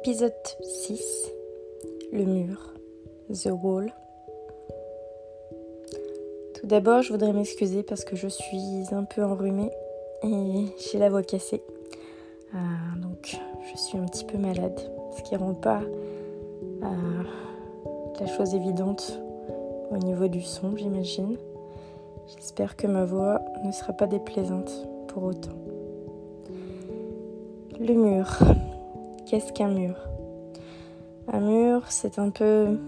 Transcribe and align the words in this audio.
Épisode 0.00 0.32
6 0.62 1.32
Le 2.12 2.24
mur. 2.24 2.72
The 3.32 3.50
Wall. 3.50 3.92
Tout 6.54 6.68
d'abord, 6.68 7.02
je 7.02 7.10
voudrais 7.10 7.32
m'excuser 7.32 7.82
parce 7.82 8.04
que 8.04 8.14
je 8.14 8.28
suis 8.28 8.84
un 8.92 9.02
peu 9.02 9.24
enrhumée 9.24 9.72
et 10.22 10.66
j'ai 10.78 10.98
la 11.00 11.10
voix 11.10 11.24
cassée. 11.24 11.64
Euh, 12.54 12.58
donc, 13.02 13.40
je 13.72 13.76
suis 13.76 13.98
un 13.98 14.04
petit 14.04 14.24
peu 14.24 14.38
malade, 14.38 14.80
ce 15.16 15.22
qui 15.22 15.34
rend 15.34 15.54
pas 15.54 15.80
euh, 15.82 17.22
la 18.20 18.26
chose 18.28 18.54
évidente 18.54 19.18
au 19.90 19.96
niveau 19.96 20.28
du 20.28 20.42
son, 20.42 20.76
j'imagine. 20.76 21.36
J'espère 22.36 22.76
que 22.76 22.86
ma 22.86 23.04
voix 23.04 23.40
ne 23.64 23.72
sera 23.72 23.94
pas 23.94 24.06
déplaisante 24.06 24.70
pour 25.08 25.24
autant. 25.24 25.58
Le 27.80 27.94
mur. 27.94 28.38
Qu'est-ce 29.28 29.52
qu'un 29.52 29.68
mur? 29.68 29.94
Un 31.30 31.40
mur, 31.40 31.82
c'est 31.90 32.18
un 32.18 32.30
peu 32.30 32.78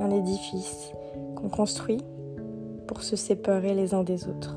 un 0.00 0.10
édifice 0.10 0.90
qu'on 1.36 1.50
construit 1.50 2.00
pour 2.86 3.02
se 3.02 3.14
séparer 3.14 3.74
les 3.74 3.92
uns 3.92 4.02
des 4.02 4.26
autres. 4.26 4.56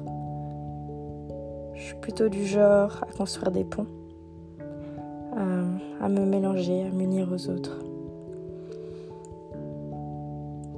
Je 1.74 1.82
suis 1.82 1.96
plutôt 1.96 2.30
du 2.30 2.46
genre 2.46 3.04
à 3.04 3.12
construire 3.18 3.52
des 3.52 3.66
ponts, 3.66 3.86
à, 5.36 6.08
me 6.08 6.26
mélanger, 6.26 6.86
à 6.86 6.90
m'unir 6.90 7.28
aux 7.30 7.50
autres. 7.50 7.80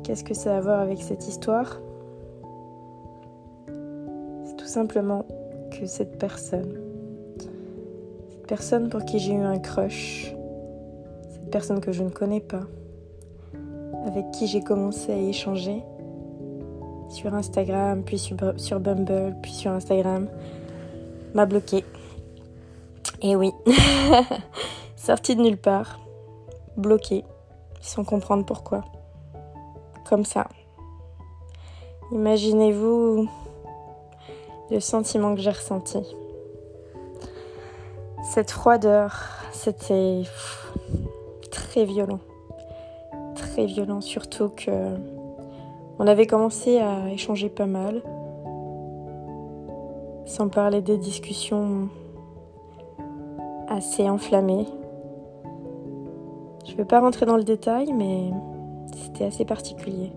Qu'est-ce 0.01 0.23
que 0.23 0.33
ça 0.33 0.55
a 0.55 0.57
à 0.57 0.61
voir 0.61 0.79
avec 0.79 1.03
cette 1.03 1.27
histoire? 1.27 1.79
C'est 3.67 4.55
tout 4.57 4.65
simplement 4.65 5.23
que 5.69 5.85
cette 5.85 6.17
personne, 6.17 6.79
cette 8.31 8.47
personne 8.47 8.89
pour 8.89 9.05
qui 9.05 9.19
j'ai 9.19 9.33
eu 9.33 9.41
un 9.41 9.59
crush, 9.59 10.33
cette 11.47 11.53
personne 11.53 11.79
que 11.79 11.93
je 11.93 12.03
ne 12.03 12.09
connais 12.09 12.41
pas, 12.41 12.63
avec 14.05 14.31
qui 14.31 14.47
j'ai 14.47 14.59
commencé 14.59 15.13
à 15.13 15.17
échanger 15.17 15.81
sur 17.07 17.33
Instagram, 17.33 18.03
puis 18.03 18.19
sur, 18.19 18.35
Bumble, 18.81 19.33
puis 19.41 19.53
sur 19.53 19.71
Instagram, 19.71 20.27
m'a 21.33 21.45
bloqué. 21.45 21.85
Et 23.21 23.37
oui, 23.37 23.53
sorti 24.97 25.37
de 25.37 25.41
nulle 25.41 25.57
part, 25.57 26.01
bloqué, 26.75 27.23
sans 27.79 28.03
comprendre 28.03 28.45
pourquoi. 28.45 28.83
Comme 30.09 30.25
ça. 30.25 30.47
Imaginez-vous 32.11 33.29
le 34.69 34.79
sentiment 34.81 35.33
que 35.33 35.39
j'ai 35.39 35.51
ressenti. 35.51 36.03
Cette 38.33 38.51
froideur, 38.51 39.15
c'était 39.53 40.23
très 41.57 41.85
violent. 41.85 42.19
Très 43.35 43.65
violent, 43.65 44.01
surtout 44.01 44.49
que 44.49 44.95
on 45.99 46.05
avait 46.05 46.27
commencé 46.27 46.77
à 46.77 47.09
échanger 47.09 47.49
pas 47.49 47.65
mal, 47.65 48.03
sans 50.25 50.47
parler 50.49 50.81
des 50.81 50.97
discussions 50.99 51.89
assez 53.67 54.07
enflammées. 54.07 54.67
Je 56.67 56.73
ne 56.73 56.77
vais 56.77 56.85
pas 56.85 56.99
rentrer 56.99 57.25
dans 57.25 57.37
le 57.37 57.43
détail, 57.43 57.91
mais 57.91 58.29
c'était 58.95 59.25
assez 59.25 59.43
particulier. 59.43 60.11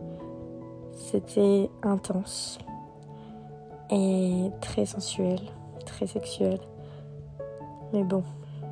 C'était 0.93 1.71
intense 1.83 2.59
et 3.91 4.51
très 4.61 4.85
sensuel, 4.85 5.41
très 5.87 6.07
sexuel. 6.07 6.61
Mais 7.95 8.05
bon, 8.05 8.23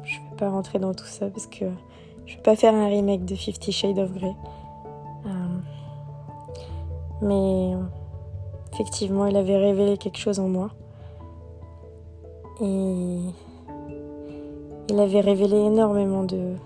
je 0.04 0.20
ne 0.20 0.30
vais 0.30 0.36
pas 0.36 0.50
rentrer 0.50 0.78
dans 0.78 0.92
tout 0.92 1.06
ça 1.06 1.28
parce 1.30 1.46
que 1.46 1.64
je 2.28 2.36
vais 2.36 2.42
pas 2.42 2.56
faire 2.56 2.74
un 2.74 2.88
remake 2.88 3.24
de 3.24 3.34
Fifty 3.34 3.72
Shades 3.72 3.98
of 3.98 4.12
Grey. 4.12 4.36
Euh, 5.26 5.58
mais 7.22 7.72
effectivement, 8.74 9.26
il 9.26 9.36
avait 9.36 9.56
révélé 9.56 9.96
quelque 9.96 10.18
chose 10.18 10.38
en 10.38 10.48
moi. 10.48 10.70
Et 12.60 13.18
il 14.90 15.00
avait 15.00 15.20
révélé 15.20 15.56
énormément 15.56 16.22
de 16.22 16.56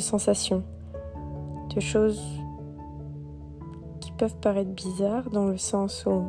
sensations, 0.00 0.64
de 1.74 1.80
choses 1.80 2.20
qui 4.00 4.10
peuvent 4.12 4.36
paraître 4.36 4.70
bizarres 4.70 5.30
dans 5.30 5.46
le 5.46 5.58
sens 5.58 6.06
où 6.06 6.24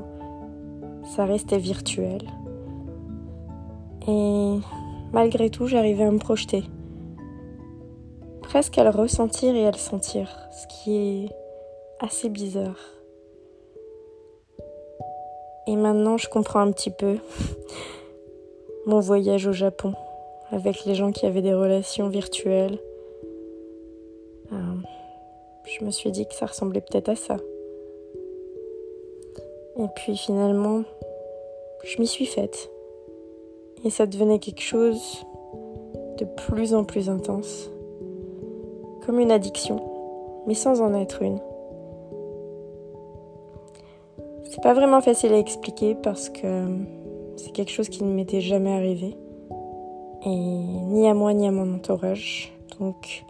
ça 1.15 1.25
restait 1.25 1.57
virtuel. 1.57 2.21
Et 4.07 4.59
malgré 5.11 5.49
tout, 5.49 5.65
j'arrivais 5.65 6.03
à 6.03 6.11
me 6.11 6.19
projeter. 6.19 6.63
Presque 8.53 8.77
à 8.77 8.83
le 8.83 8.91
ressentir 8.91 9.55
et 9.55 9.65
à 9.65 9.71
le 9.71 9.79
sentir, 9.79 10.29
ce 10.51 10.67
qui 10.67 10.95
est 10.95 11.29
assez 11.99 12.29
bizarre. 12.29 12.77
Et 15.65 15.75
maintenant, 15.75 16.19
je 16.19 16.29
comprends 16.29 16.59
un 16.59 16.71
petit 16.71 16.91
peu 16.91 17.17
mon 18.85 18.99
voyage 18.99 19.47
au 19.47 19.53
Japon 19.53 19.95
avec 20.51 20.85
les 20.85 20.93
gens 20.93 21.11
qui 21.11 21.25
avaient 21.25 21.41
des 21.41 21.55
relations 21.55 22.09
virtuelles. 22.09 22.77
Euh, 24.51 24.75
je 25.65 25.83
me 25.83 25.89
suis 25.89 26.11
dit 26.11 26.27
que 26.27 26.35
ça 26.35 26.45
ressemblait 26.45 26.81
peut-être 26.81 27.09
à 27.09 27.15
ça. 27.15 27.37
Et 29.79 29.87
puis 29.95 30.15
finalement, 30.15 30.83
je 31.85 31.99
m'y 31.99 32.05
suis 32.05 32.27
faite. 32.27 32.69
Et 33.83 33.89
ça 33.89 34.05
devenait 34.05 34.37
quelque 34.37 34.61
chose 34.61 35.25
de 36.19 36.25
plus 36.25 36.75
en 36.75 36.83
plus 36.83 37.09
intense. 37.09 37.72
Comme 39.05 39.19
une 39.19 39.31
addiction, 39.31 39.81
mais 40.47 40.53
sans 40.53 40.81
en 40.81 40.93
être 40.93 41.21
une. 41.21 41.39
C'est 44.45 44.61
pas 44.61 44.73
vraiment 44.73 45.01
facile 45.01 45.33
à 45.33 45.39
expliquer 45.39 45.95
parce 45.95 46.29
que 46.29 46.67
c'est 47.35 47.51
quelque 47.51 47.71
chose 47.71 47.89
qui 47.89 48.03
ne 48.03 48.13
m'était 48.13 48.39
jamais 48.39 48.71
arrivé. 48.71 49.17
Et 50.25 50.29
ni 50.29 51.09
à 51.09 51.13
moi 51.13 51.33
ni 51.33 51.47
à 51.47 51.51
mon 51.51 51.75
entourage. 51.75 52.53
Donc 52.79 53.25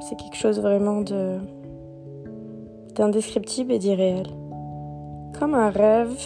c'est 0.00 0.16
quelque 0.16 0.36
chose 0.36 0.60
vraiment 0.60 1.00
de 1.00 1.38
d'indescriptible 2.94 3.72
et 3.72 3.78
d'irréel. 3.78 4.28
Comme 5.38 5.54
un 5.54 5.68
rêve 5.68 6.16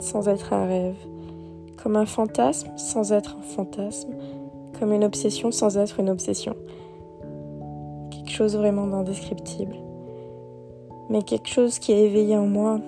sans 0.00 0.28
être 0.28 0.52
un 0.52 0.66
rêve. 0.66 0.96
Comme 1.82 1.96
un 1.96 2.06
fantasme 2.06 2.70
sans 2.76 3.12
être 3.12 3.36
un 3.38 3.42
fantasme. 3.42 4.10
Comme 4.78 4.92
une 4.92 5.04
obsession 5.04 5.50
sans 5.50 5.78
être 5.78 6.00
une 6.00 6.10
obsession. 6.10 6.54
Chose 8.40 8.56
vraiment 8.56 8.86
d'indescriptible 8.86 9.76
mais 11.10 11.22
quelque 11.22 11.48
chose 11.48 11.78
qui 11.78 11.92
a 11.92 11.98
éveillé 11.98 12.36
en 12.36 12.46
moi 12.46 12.80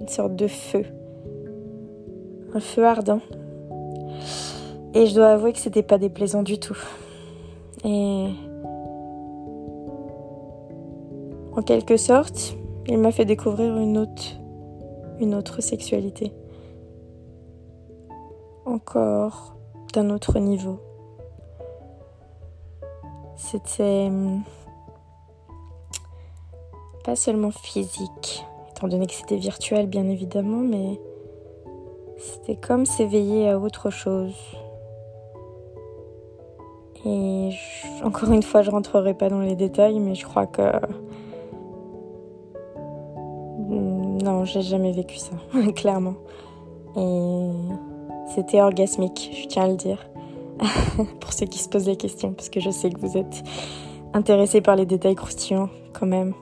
une 0.00 0.08
sorte 0.08 0.36
de 0.36 0.46
feu, 0.46 0.84
un 2.54 2.60
feu 2.60 2.86
ardent. 2.86 3.20
Et 4.94 5.06
je 5.06 5.14
dois 5.14 5.30
avouer 5.30 5.52
que 5.52 5.58
c'était 5.58 5.82
pas 5.82 5.98
déplaisant 5.98 6.44
du 6.44 6.58
tout. 6.58 6.78
Et 7.84 8.28
en 11.56 11.62
quelque 11.62 11.96
sorte, 11.96 12.56
il 12.86 12.98
m'a 12.98 13.10
fait 13.10 13.24
découvrir 13.24 13.76
une 13.76 13.98
autre, 13.98 14.40
une 15.18 15.34
autre 15.34 15.60
sexualité. 15.60 16.32
Encore 18.64 19.56
d'un 19.92 20.10
autre 20.10 20.38
niveau. 20.38 20.78
C'était 23.36 24.10
pas 27.04 27.16
seulement 27.16 27.50
physique, 27.50 28.44
étant 28.70 28.88
donné 28.88 29.06
que 29.06 29.12
c'était 29.12 29.36
virtuel 29.36 29.86
bien 29.86 30.08
évidemment, 30.08 30.60
mais 30.60 30.98
c'était 32.18 32.56
comme 32.56 32.86
s'éveiller 32.86 33.50
à 33.50 33.58
autre 33.58 33.90
chose. 33.90 34.34
Et 37.04 37.50
encore 38.02 38.32
une 38.32 38.42
fois, 38.42 38.62
je 38.62 38.70
rentrerai 38.70 39.12
pas 39.12 39.28
dans 39.28 39.40
les 39.40 39.56
détails, 39.56 40.00
mais 40.00 40.14
je 40.14 40.24
crois 40.24 40.46
que 40.46 40.62
non, 44.24 44.46
j'ai 44.46 44.62
jamais 44.62 44.92
vécu 44.92 45.18
ça, 45.18 45.32
clairement. 45.76 46.14
Et 46.96 47.50
c'était 48.34 48.62
orgasmique, 48.62 49.30
je 49.38 49.46
tiens 49.48 49.64
à 49.64 49.68
le 49.68 49.76
dire, 49.76 49.98
pour 51.20 51.32
ceux 51.32 51.46
qui 51.46 51.58
se 51.58 51.68
posent 51.68 51.88
la 51.88 51.96
question, 51.96 52.32
parce 52.32 52.48
que 52.48 52.60
je 52.60 52.70
sais 52.70 52.90
que 52.90 52.98
vous 52.98 53.16
êtes 53.16 53.42
intéressés 54.12 54.60
par 54.60 54.76
les 54.76 54.86
détails 54.86 55.14
croustillants 55.14 55.68
quand 55.92 56.06
même. 56.06 56.34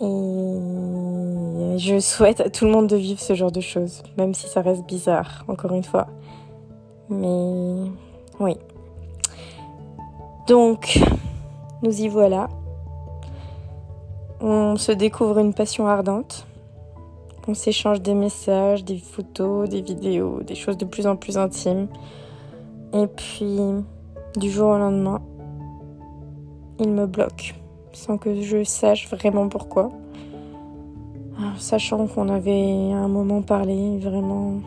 Et 0.00 1.76
je 1.78 1.98
souhaite 2.00 2.40
à 2.40 2.48
tout 2.48 2.64
le 2.64 2.70
monde 2.70 2.86
de 2.86 2.96
vivre 2.96 3.20
ce 3.20 3.34
genre 3.34 3.52
de 3.52 3.60
choses, 3.60 4.02
même 4.16 4.32
si 4.32 4.46
ça 4.48 4.62
reste 4.62 4.86
bizarre, 4.86 5.44
encore 5.48 5.72
une 5.72 5.84
fois. 5.84 6.06
Mais 7.10 7.90
oui. 8.38 8.56
Donc, 10.46 10.98
nous 11.82 12.00
y 12.00 12.08
voilà. 12.08 12.48
On 14.40 14.76
se 14.76 14.92
découvre 14.92 15.38
une 15.38 15.52
passion 15.52 15.86
ardente. 15.86 16.46
On 17.46 17.54
s'échange 17.54 18.00
des 18.00 18.14
messages, 18.14 18.84
des 18.84 18.96
photos, 18.96 19.68
des 19.68 19.82
vidéos, 19.82 20.40
des 20.42 20.54
choses 20.54 20.78
de 20.78 20.84
plus 20.84 21.06
en 21.06 21.16
plus 21.16 21.36
intimes. 21.36 21.88
Et 22.92 23.06
puis, 23.06 23.58
du 24.36 24.50
jour 24.50 24.70
au 24.70 24.78
lendemain, 24.78 25.20
il 26.78 26.90
me 26.90 27.06
bloque 27.06 27.54
sans 27.92 28.18
que 28.18 28.40
je 28.40 28.64
sache 28.64 29.08
vraiment 29.08 29.48
pourquoi. 29.48 29.90
Sachant 31.58 32.06
qu'on 32.06 32.28
avait 32.28 32.92
un 32.92 33.08
moment 33.08 33.42
parlé 33.42 33.98
vraiment 33.98 34.60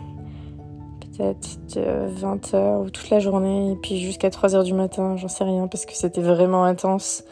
peut-être 0.99 1.59
20h 1.75 2.83
ou 2.83 2.89
toute 2.89 3.09
la 3.09 3.19
journée 3.19 3.71
et 3.71 3.75
puis 3.75 3.99
jusqu'à 3.99 4.29
3h 4.29 4.63
du 4.63 4.73
matin, 4.73 5.15
j'en 5.17 5.27
sais 5.27 5.43
rien 5.43 5.67
parce 5.67 5.85
que 5.85 5.93
c'était 5.93 6.21
vraiment 6.21 6.63
intense. 6.63 7.23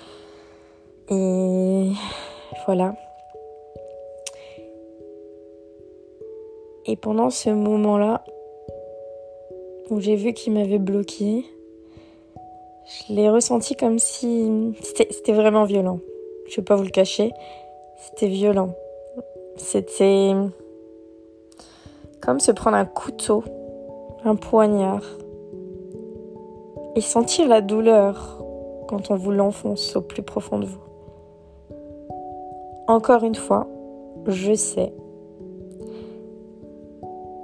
Et 1.10 1.92
voilà. 2.66 2.96
Et 6.86 6.96
pendant 6.96 7.30
ce 7.30 7.50
moment-là, 7.50 8.24
où 9.92 10.00
j'ai 10.00 10.16
vu 10.16 10.34
qu'il 10.34 10.54
m'avait 10.54 10.80
bloqué, 10.80 11.46
je 12.86 13.14
l'ai 13.14 13.30
ressenti 13.30 13.76
comme 13.76 14.00
si 14.00 14.74
c'était 14.82 15.34
vraiment 15.34 15.66
violent. 15.66 16.00
Je 16.48 16.56
vais 16.56 16.64
pas 16.64 16.78
vous 16.78 16.84
le 16.84 16.90
cacher, 16.90 17.34
c'était 17.98 18.28
violent. 18.28 18.74
C'était 19.58 20.34
comme 22.22 22.40
se 22.40 22.52
prendre 22.52 22.78
un 22.78 22.86
couteau, 22.86 23.44
un 24.24 24.36
poignard, 24.36 25.04
et 26.96 27.02
sentir 27.02 27.48
la 27.48 27.62
douleur 27.62 28.44
quand 28.88 29.12
on 29.12 29.16
vous 29.16 29.32
l'enfonce 29.32 29.96
au 29.96 30.02
plus 30.02 30.24
profond 30.24 30.60
de 30.60 30.66
vous. 30.66 30.80
Encore 32.88 33.24
une 33.24 33.36
fois, 33.36 33.68
je 34.26 34.54
sais. 34.54 34.94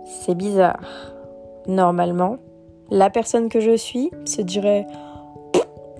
C'est 0.05 0.35
bizarre. 0.35 1.16
Normalement, 1.67 2.37
la 2.89 3.09
personne 3.09 3.49
que 3.49 3.59
je 3.59 3.75
suis 3.75 4.11
se 4.25 4.41
dirait 4.41 4.87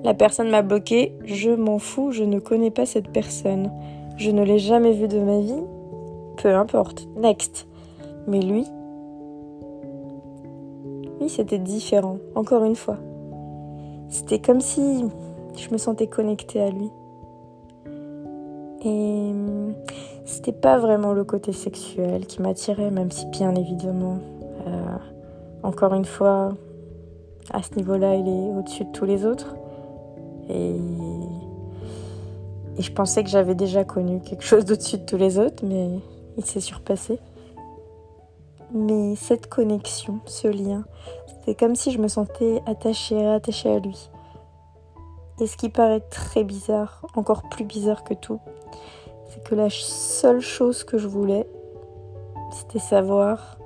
la 0.04 0.14
personne 0.14 0.50
m'a 0.50 0.62
bloqué, 0.62 1.18
je 1.26 1.50
m'en 1.50 1.80
fous, 1.80 2.12
je 2.12 2.24
ne 2.24 2.40
connais 2.40 2.72
pas 2.72 2.86
cette 2.86 3.10
personne. 3.10 3.72
Je 4.16 4.32
ne 4.32 4.44
l'ai 4.44 4.60
jamais 4.60 4.94
vue 4.94 5.08
de 5.08 5.20
ma 5.20 5.40
vie. 5.40 5.64
Peu 6.38 6.54
importe, 6.56 7.08
next. 7.18 7.68
Mais 8.28 8.40
lui, 8.40 8.66
lui 11.20 11.30
c'était 11.30 11.58
différent, 11.58 12.18
encore 12.36 12.64
une 12.64 12.76
fois. 12.76 12.98
C'était 14.10 14.40
comme 14.40 14.62
si 14.62 15.04
je 15.58 15.70
me 15.72 15.78
sentais 15.78 16.08
connectée 16.08 16.62
à 16.62 16.70
lui. 16.70 16.90
Et 18.86 19.32
c'était 20.26 20.52
pas 20.52 20.78
vraiment 20.78 21.14
le 21.14 21.24
côté 21.24 21.54
sexuel 21.54 22.28
qui 22.28 22.42
m'attirait, 22.42 22.92
même 22.92 23.12
si 23.12 23.26
bien 23.28 23.56
évidemment, 23.56 24.20
euh, 24.68 24.98
encore 25.64 25.94
une 25.94 26.06
fois, 26.06 26.54
à 27.52 27.64
ce 27.64 27.76
niveau-là, 27.76 28.16
il 28.16 28.28
est 28.28 28.58
au-dessus 28.58 28.86
de 28.86 28.92
tous 28.92 29.06
les 29.06 29.26
autres. 29.26 29.56
Et, 30.50 30.76
je 32.80 32.92
pensais 32.92 33.24
que 33.24 33.30
j'avais 33.30 33.56
déjà 33.56 33.84
connu 33.84 34.20
quelque 34.22 34.44
chose 34.44 34.64
d'au-dessus 34.64 35.00
de 35.00 35.06
tous 35.06 35.18
les 35.18 35.40
autres, 35.40 35.66
mais 35.66 36.00
il 36.38 36.46
s'est 36.46 36.60
surpassé. 36.60 37.20
Mais 38.72 39.16
cette 39.16 39.48
connexion, 39.48 40.20
ce 40.26 40.48
lien, 40.48 40.84
c'est 41.44 41.56
comme 41.56 41.76
si 41.76 41.92
je 41.92 41.98
me 41.98 42.08
sentais 42.08 42.62
attachée, 42.68 43.26
attachée 43.26 43.72
à 43.72 43.80
lui. 43.80 44.10
Et 45.40 45.48
ce 45.48 45.58
qui 45.58 45.70
paraît 45.70 46.02
très 46.02 46.44
bizarre, 46.44 47.06
encore 47.16 47.50
plus 47.50 47.64
bizarre 47.64 48.04
que 48.04 48.14
tout, 48.14 48.40
c'est 49.30 49.44
que 49.44 49.56
la 49.56 49.70
seule 49.70 50.42
chose 50.42 50.84
que 50.84 50.98
je 50.98 51.08
voulais, 51.08 51.48
c'était 52.52 52.80
savoir 52.80 53.57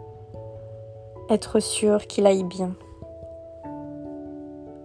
être 1.32 1.60
sûr 1.60 2.08
qu'il 2.08 2.26
aille 2.26 2.44
bien. 2.44 2.72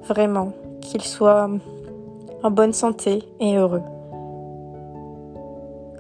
Vraiment, 0.03 0.53
qu'il 0.81 1.03
soit 1.03 1.51
en 2.43 2.51
bonne 2.51 2.73
santé 2.73 3.25
et 3.41 3.57
heureux. 3.57 3.83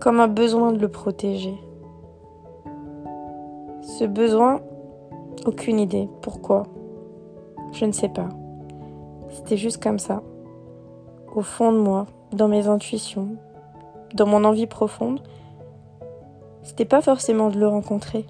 Comme 0.01 0.21
un 0.21 0.29
besoin 0.29 0.73
de 0.73 0.79
le 0.79 0.89
protéger. 0.89 1.55
Ce 3.83 4.05
besoin, 4.05 4.61
aucune 5.47 5.81
idée. 5.81 6.09
Pourquoi? 6.23 6.65
Je 7.73 7.85
ne 7.85 7.93
sais 7.93 8.09
pas. 8.09 8.29
C'était 9.31 9.57
juste 9.57 9.83
comme 9.83 9.99
ça. 9.99 10.23
Au 11.35 11.43
fond 11.43 11.73
de 11.73 11.79
moi, 11.79 12.07
dans 12.33 12.49
mes 12.49 12.69
intuitions, 12.69 13.31
dans 14.15 14.27
mon 14.27 14.45
envie 14.45 14.67
profonde, 14.67 15.21
c'était 16.63 16.85
pas 16.85 17.01
forcément 17.01 17.49
de 17.49 17.59
le 17.59 17.67
rencontrer. 17.69 18.27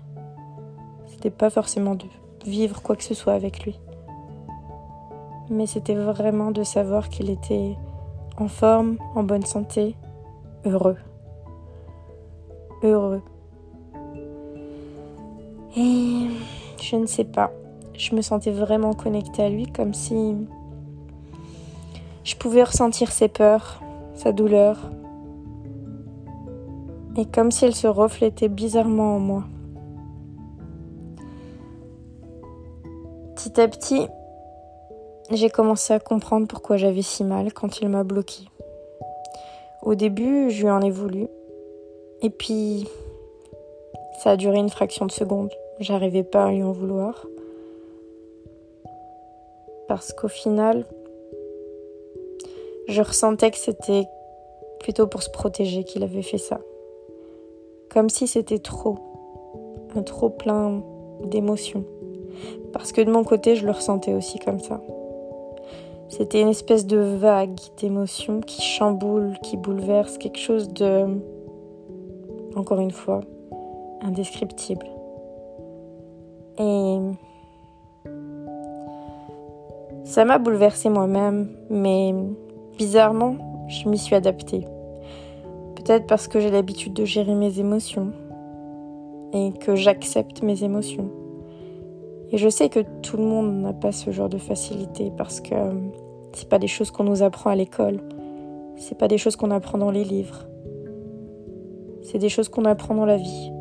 C'était 1.17 1.31
pas 1.31 1.49
forcément 1.49 1.95
de 1.95 2.05
vivre 2.45 2.83
quoi 2.83 2.95
que 2.95 3.03
ce 3.03 3.15
soit 3.15 3.33
avec 3.33 3.65
lui. 3.65 3.81
Mais 5.49 5.67
c'était 5.67 5.95
vraiment 5.95 6.51
de 6.51 6.63
savoir 6.63 7.09
qu'il 7.09 7.31
était 7.31 7.75
en 8.37 8.49
forme, 8.49 8.99
en 9.15 9.23
bonne 9.23 9.47
santé, 9.47 9.97
heureux. 10.67 10.99
Heureux. 12.83 13.23
Et 15.75 16.27
je 16.83 16.97
ne 16.97 17.07
sais 17.07 17.25
pas, 17.25 17.51
je 17.97 18.15
me 18.15 18.21
sentais 18.21 18.51
vraiment 18.51 18.93
connectée 18.93 19.43
à 19.43 19.49
lui 19.49 19.67
comme 19.67 19.95
si 19.95 20.37
je 22.25 22.37
pouvais 22.37 22.63
ressentir 22.63 23.11
ses 23.11 23.29
peurs, 23.29 23.81
sa 24.15 24.33
douleur, 24.33 24.91
et 27.17 27.25
comme 27.25 27.51
si 27.51 27.65
elle 27.65 27.75
se 27.75 27.87
reflétait 27.87 28.49
bizarrement 28.49 29.17
en 29.17 29.21
moi. 29.21 29.45
Petit 33.57 33.63
à 33.63 33.69
petit, 33.69 34.09
j'ai 35.31 35.49
commencé 35.49 35.95
à 35.95 35.99
comprendre 35.99 36.47
pourquoi 36.47 36.77
j'avais 36.77 37.01
si 37.01 37.25
mal 37.25 37.55
quand 37.55 37.81
il 37.81 37.89
m'a 37.89 38.05
bloqué. 38.05 38.43
Au 39.83 39.95
début, 39.95 40.51
je 40.51 40.65
lui 40.65 40.71
en 40.71 40.83
ai 40.83 40.91
voulu. 40.91 41.27
Et 42.21 42.29
puis, 42.29 42.87
ça 44.19 44.33
a 44.33 44.37
duré 44.37 44.59
une 44.59 44.69
fraction 44.69 45.07
de 45.07 45.11
seconde. 45.11 45.51
J'arrivais 45.81 46.23
pas 46.23 46.45
à 46.45 46.51
lui 46.51 46.63
en 46.63 46.73
vouloir. 46.73 47.27
Parce 49.89 50.13
qu'au 50.13 50.29
final, 50.29 50.85
je 52.89 53.01
ressentais 53.01 53.51
que 53.51 53.57
c'était 53.57 54.05
plutôt 54.81 55.07
pour 55.07 55.23
se 55.23 55.31
protéger 55.31 55.83
qu'il 55.85 56.03
avait 56.03 56.21
fait 56.21 56.37
ça. 56.37 56.61
Comme 57.89 58.11
si 58.11 58.27
c'était 58.27 58.59
trop. 58.59 58.99
Un 59.95 60.03
trop 60.03 60.29
plein 60.29 60.83
d'émotions. 61.25 61.87
Parce 62.73 62.93
que 62.93 63.01
de 63.01 63.11
mon 63.11 63.25
côté, 63.25 63.57
je 63.57 63.65
le 63.65 63.73
ressentais 63.73 64.15
aussi 64.15 64.39
comme 64.39 64.61
ça. 64.61 64.81
C'était 66.09 66.41
une 66.41 66.49
espèce 66.49 66.87
de 66.87 66.99
vague 66.99 67.59
d'émotions 67.79 68.41
qui 68.41 68.63
chamboule, 68.63 69.39
qui 69.43 69.57
bouleverse, 69.57 70.19
quelque 70.19 70.39
chose 70.39 70.69
de, 70.69 71.07
encore 72.55 72.81
une 72.81 72.93
fois, 72.93 73.21
indescriptible. 74.03 74.87
Et 76.59 76.99
ça 80.05 80.25
m'a 80.25 80.39
bouleversée 80.39 80.89
moi-même, 80.89 81.51
mais 81.69 82.15
bizarrement, 82.79 83.37
je 83.69 83.89
m'y 83.89 83.99
suis 83.99 84.15
adaptée. 84.15 84.67
Peut-être 85.75 86.07
parce 86.07 86.29
que 86.29 86.41
j'ai 86.41 86.51
l'habitude 86.51 86.95
de 86.95 87.05
gérer 87.05 87.35
mes 87.35 87.59
émotions 87.59 88.13
et 89.33 89.53
que 89.59 89.75
j'accepte 89.75 90.43
mes 90.43 90.63
émotions. 90.63 91.11
Et 92.33 92.39
je 92.39 92.49
sais 92.49 92.69
que 92.69 92.81
tout 93.03 93.17
le 93.17 93.25
monde 93.25 93.63
n'a 93.63 93.73
pas 93.73 93.93
ce 93.93 94.11
genre 94.11 94.29
de 94.29 94.39
facilité 94.39 95.13
parce 95.17 95.41
que 95.41 95.55
c'est 96.33 96.49
pas 96.49 96.59
des 96.59 96.67
choses 96.67 96.91
qu'on 96.91 97.05
nous 97.05 97.23
apprend 97.23 97.51
à 97.51 97.55
l'école. 97.55 98.01
C'est 98.77 98.99
pas 98.99 99.09
des 99.09 99.17
choses 99.17 99.37
qu'on 99.37 99.51
apprend 99.51 99.79
dans 99.79 99.91
les 99.91 100.05
livres. 100.05 100.47
C'est 102.03 102.19
des 102.19 102.29
choses 102.29 102.49
qu'on 102.49 102.65
apprend 102.65 102.95
dans 102.95 103.07
la 103.07 103.17
vie. 103.17 103.53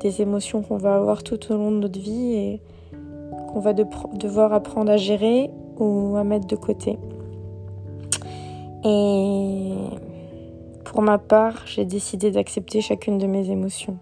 Des 0.00 0.20
émotions 0.20 0.62
qu'on 0.62 0.76
va 0.76 0.96
avoir 0.96 1.22
tout 1.22 1.52
au 1.52 1.56
long 1.56 1.70
de 1.70 1.78
notre 1.78 1.98
vie 1.98 2.34
et 2.34 2.62
qu'on 3.48 3.60
va 3.60 3.72
devoir 3.72 4.52
apprendre 4.52 4.90
à 4.90 4.96
gérer 4.96 5.50
ou 5.78 6.16
à 6.16 6.24
mettre 6.24 6.46
de 6.46 6.56
côté. 6.56 6.98
Et 8.84 9.72
pour 10.84 11.00
ma 11.02 11.18
part, 11.18 11.62
j'ai 11.66 11.84
décidé 11.84 12.30
d'accepter 12.30 12.80
chacune 12.80 13.18
de 13.18 13.26
mes 13.26 13.50
émotions 13.50 13.96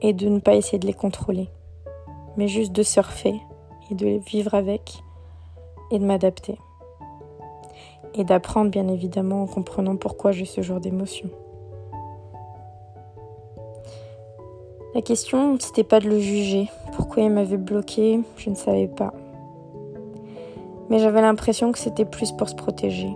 et 0.00 0.12
de 0.12 0.28
ne 0.28 0.38
pas 0.38 0.54
essayer 0.54 0.78
de 0.78 0.86
les 0.86 0.94
contrôler 0.94 1.50
mais 2.40 2.48
juste 2.48 2.72
de 2.72 2.82
surfer 2.82 3.38
et 3.90 3.94
de 3.94 4.06
vivre 4.06 4.54
avec 4.54 5.04
et 5.90 5.98
de 5.98 6.06
m'adapter. 6.06 6.56
Et 8.14 8.24
d'apprendre 8.24 8.70
bien 8.70 8.88
évidemment 8.88 9.42
en 9.42 9.46
comprenant 9.46 9.96
pourquoi 9.96 10.32
j'ai 10.32 10.46
ce 10.46 10.62
genre 10.62 10.80
d'émotion. 10.80 11.28
La 14.94 15.02
question, 15.02 15.58
c'était 15.60 15.84
pas 15.84 16.00
de 16.00 16.08
le 16.08 16.18
juger. 16.18 16.70
Pourquoi 16.94 17.24
il 17.24 17.30
m'avait 17.30 17.58
bloqué, 17.58 18.20
je 18.38 18.48
ne 18.48 18.54
savais 18.54 18.88
pas. 18.88 19.12
Mais 20.88 20.98
j'avais 20.98 21.20
l'impression 21.20 21.72
que 21.72 21.78
c'était 21.78 22.06
plus 22.06 22.32
pour 22.32 22.48
se 22.48 22.54
protéger. 22.54 23.14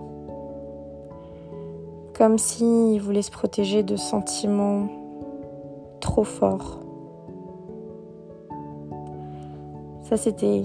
Comme 2.13 2.37
s'il 2.37 3.01
voulait 3.01 3.23
se 3.23 3.31
protéger 3.31 3.81
de 3.81 3.95
sentiments 3.95 4.87
trop 5.99 6.23
forts 6.23 6.84
Ça, 10.05 10.17
c'était 10.17 10.61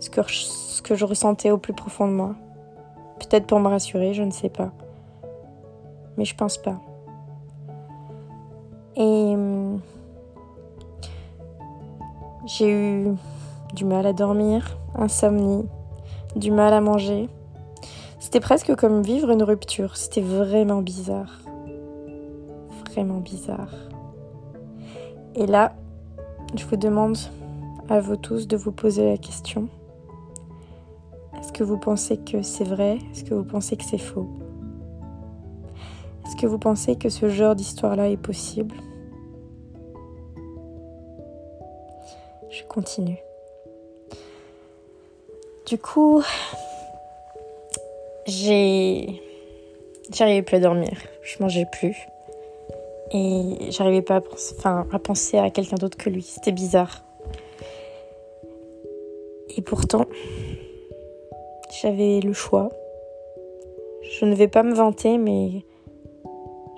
ce 0.00 0.10
que, 0.10 0.96
je, 0.96 1.04
ressentais 1.04 1.52
au 1.52 1.58
plus 1.58 1.72
profond 1.72 2.08
de 2.08 2.12
moi. 2.12 2.34
Peut-être 3.20 3.46
pour 3.46 3.60
me 3.60 3.68
rassurer, 3.68 4.12
je 4.12 4.24
ne 4.24 4.32
sais 4.32 4.48
pas. 4.48 4.72
Mais 6.16 6.24
je 6.24 6.34
pense 6.34 6.58
pas. 6.58 6.80
Et 8.96 9.34
hum, 9.34 9.80
j'ai 12.46 12.70
eu 12.70 13.14
du 13.72 13.84
mal 13.84 14.04
à 14.04 14.12
dormir, 14.12 14.78
insomnie, 14.96 15.64
du 16.34 16.50
mal 16.50 16.72
à 16.74 16.80
manger. 16.80 17.28
C'était 18.18 18.40
presque 18.40 18.74
comme 18.74 19.02
vivre 19.02 19.30
une 19.30 19.44
rupture. 19.44 19.96
C'était 19.96 20.22
vraiment 20.22 20.82
bizarre. 20.82 21.38
Vraiment 22.90 23.18
bizarre. 23.18 23.72
Et 25.36 25.46
là, 25.46 25.72
je 26.56 26.64
vous 26.64 26.76
demande 26.76 27.16
à 27.88 28.00
vous 28.00 28.16
tous 28.16 28.46
de 28.48 28.56
vous 28.56 28.72
poser 28.72 29.10
la 29.10 29.18
question. 29.18 29.68
Est-ce 31.38 31.52
que 31.52 31.64
vous 31.64 31.78
pensez 31.78 32.16
que 32.16 32.42
c'est 32.42 32.64
vrai? 32.64 32.98
Est-ce 33.12 33.24
que 33.24 33.34
vous 33.34 33.44
pensez 33.44 33.76
que 33.76 33.84
c'est 33.84 33.98
faux? 33.98 34.26
Est-ce 36.26 36.36
que 36.36 36.46
vous 36.46 36.58
pensez 36.58 36.96
que 36.96 37.08
ce 37.08 37.28
genre 37.28 37.54
d'histoire-là 37.54 38.08
est 38.08 38.16
possible? 38.16 38.74
Je 42.50 42.62
continue. 42.68 43.18
Du 45.66 45.78
coup, 45.78 46.22
j'ai. 48.26 49.20
J'arrivais 50.10 50.42
plus 50.42 50.56
à 50.56 50.60
dormir. 50.60 50.96
Je 51.22 51.42
mangeais 51.42 51.66
plus. 51.70 51.96
Et 53.12 53.70
j'arrivais 53.70 54.02
pas 54.02 54.16
à 54.16 54.20
penser, 54.20 54.54
à 54.64 54.98
penser 54.98 55.38
à 55.38 55.50
quelqu'un 55.50 55.76
d'autre 55.76 55.96
que 55.96 56.10
lui. 56.10 56.22
C'était 56.22 56.52
bizarre. 56.52 57.03
Et 59.56 59.62
pourtant, 59.62 60.06
j'avais 61.80 62.20
le 62.20 62.32
choix. 62.32 62.70
Je 64.02 64.24
ne 64.24 64.34
vais 64.34 64.48
pas 64.48 64.62
me 64.62 64.74
vanter, 64.74 65.18
mais 65.18 65.64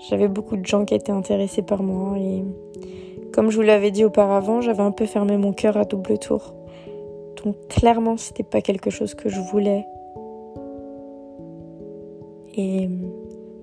j'avais 0.09 0.29
beaucoup 0.29 0.57
de 0.57 0.67
gens 0.67 0.85
qui 0.85 0.95
étaient 0.95 1.13
intéressés 1.13 1.63
par 1.63 1.83
moi. 1.83 2.19
Et 2.19 2.45
comme 3.33 3.51
je 3.51 3.57
vous 3.57 3.63
l'avais 3.63 3.91
dit 3.91 4.05
auparavant, 4.05 4.61
j'avais 4.61 4.83
un 4.83 4.91
peu 4.91 5.07
fermé 5.07 5.37
mon 5.37 5.53
cœur 5.53 5.77
à 5.77 5.85
double 5.85 6.19
tour. 6.19 6.55
Donc 7.45 7.57
clairement, 7.69 8.17
c'était 8.17 8.43
pas 8.43 8.61
quelque 8.61 8.91
chose 8.91 9.15
que 9.15 9.29
je 9.29 9.41
voulais. 9.41 9.85
Et 12.57 12.89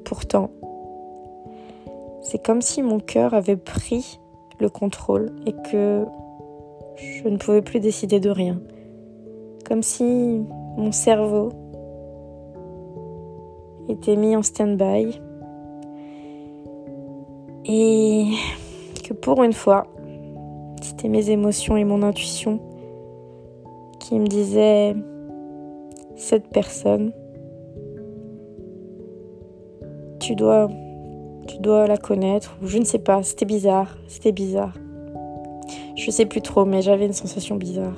pourtant, 0.03 0.51
c'est 2.21 2.43
comme 2.43 2.61
si 2.61 2.81
mon 2.81 2.99
cœur 2.99 3.33
avait 3.33 3.57
pris 3.57 4.19
le 4.59 4.69
contrôle 4.69 5.31
et 5.45 5.53
que 5.71 6.05
je 6.95 7.27
ne 7.27 7.37
pouvais 7.37 7.61
plus 7.61 7.79
décider 7.79 8.19
de 8.19 8.29
rien. 8.29 8.59
Comme 9.67 9.81
si 9.81 10.03
mon 10.77 10.91
cerveau 10.91 11.49
était 13.89 14.15
mis 14.15 14.35
en 14.35 14.43
stand-by 14.43 15.19
et 17.65 18.25
que 19.03 19.13
pour 19.13 19.43
une 19.43 19.53
fois, 19.53 19.87
c'était 20.81 21.07
mes 21.07 21.29
émotions 21.29 21.77
et 21.77 21.83
mon 21.85 22.03
intuition 22.03 22.59
qui 23.99 24.19
me 24.19 24.27
disaient 24.27 24.95
cette 26.15 26.49
personne, 26.49 27.13
tu 30.19 30.35
dois 30.35 30.69
tu 31.47 31.57
dois 31.59 31.87
la 31.87 31.97
connaître 31.97 32.57
je 32.63 32.77
ne 32.77 32.85
sais 32.85 32.99
pas, 32.99 33.23
c'était 33.23 33.45
bizarre, 33.45 33.97
c'était 34.07 34.31
bizarre. 34.31 34.73
Je 35.95 36.11
sais 36.11 36.25
plus 36.25 36.41
trop 36.41 36.65
mais 36.65 36.81
j'avais 36.81 37.05
une 37.05 37.13
sensation 37.13 37.55
bizarre. 37.55 37.95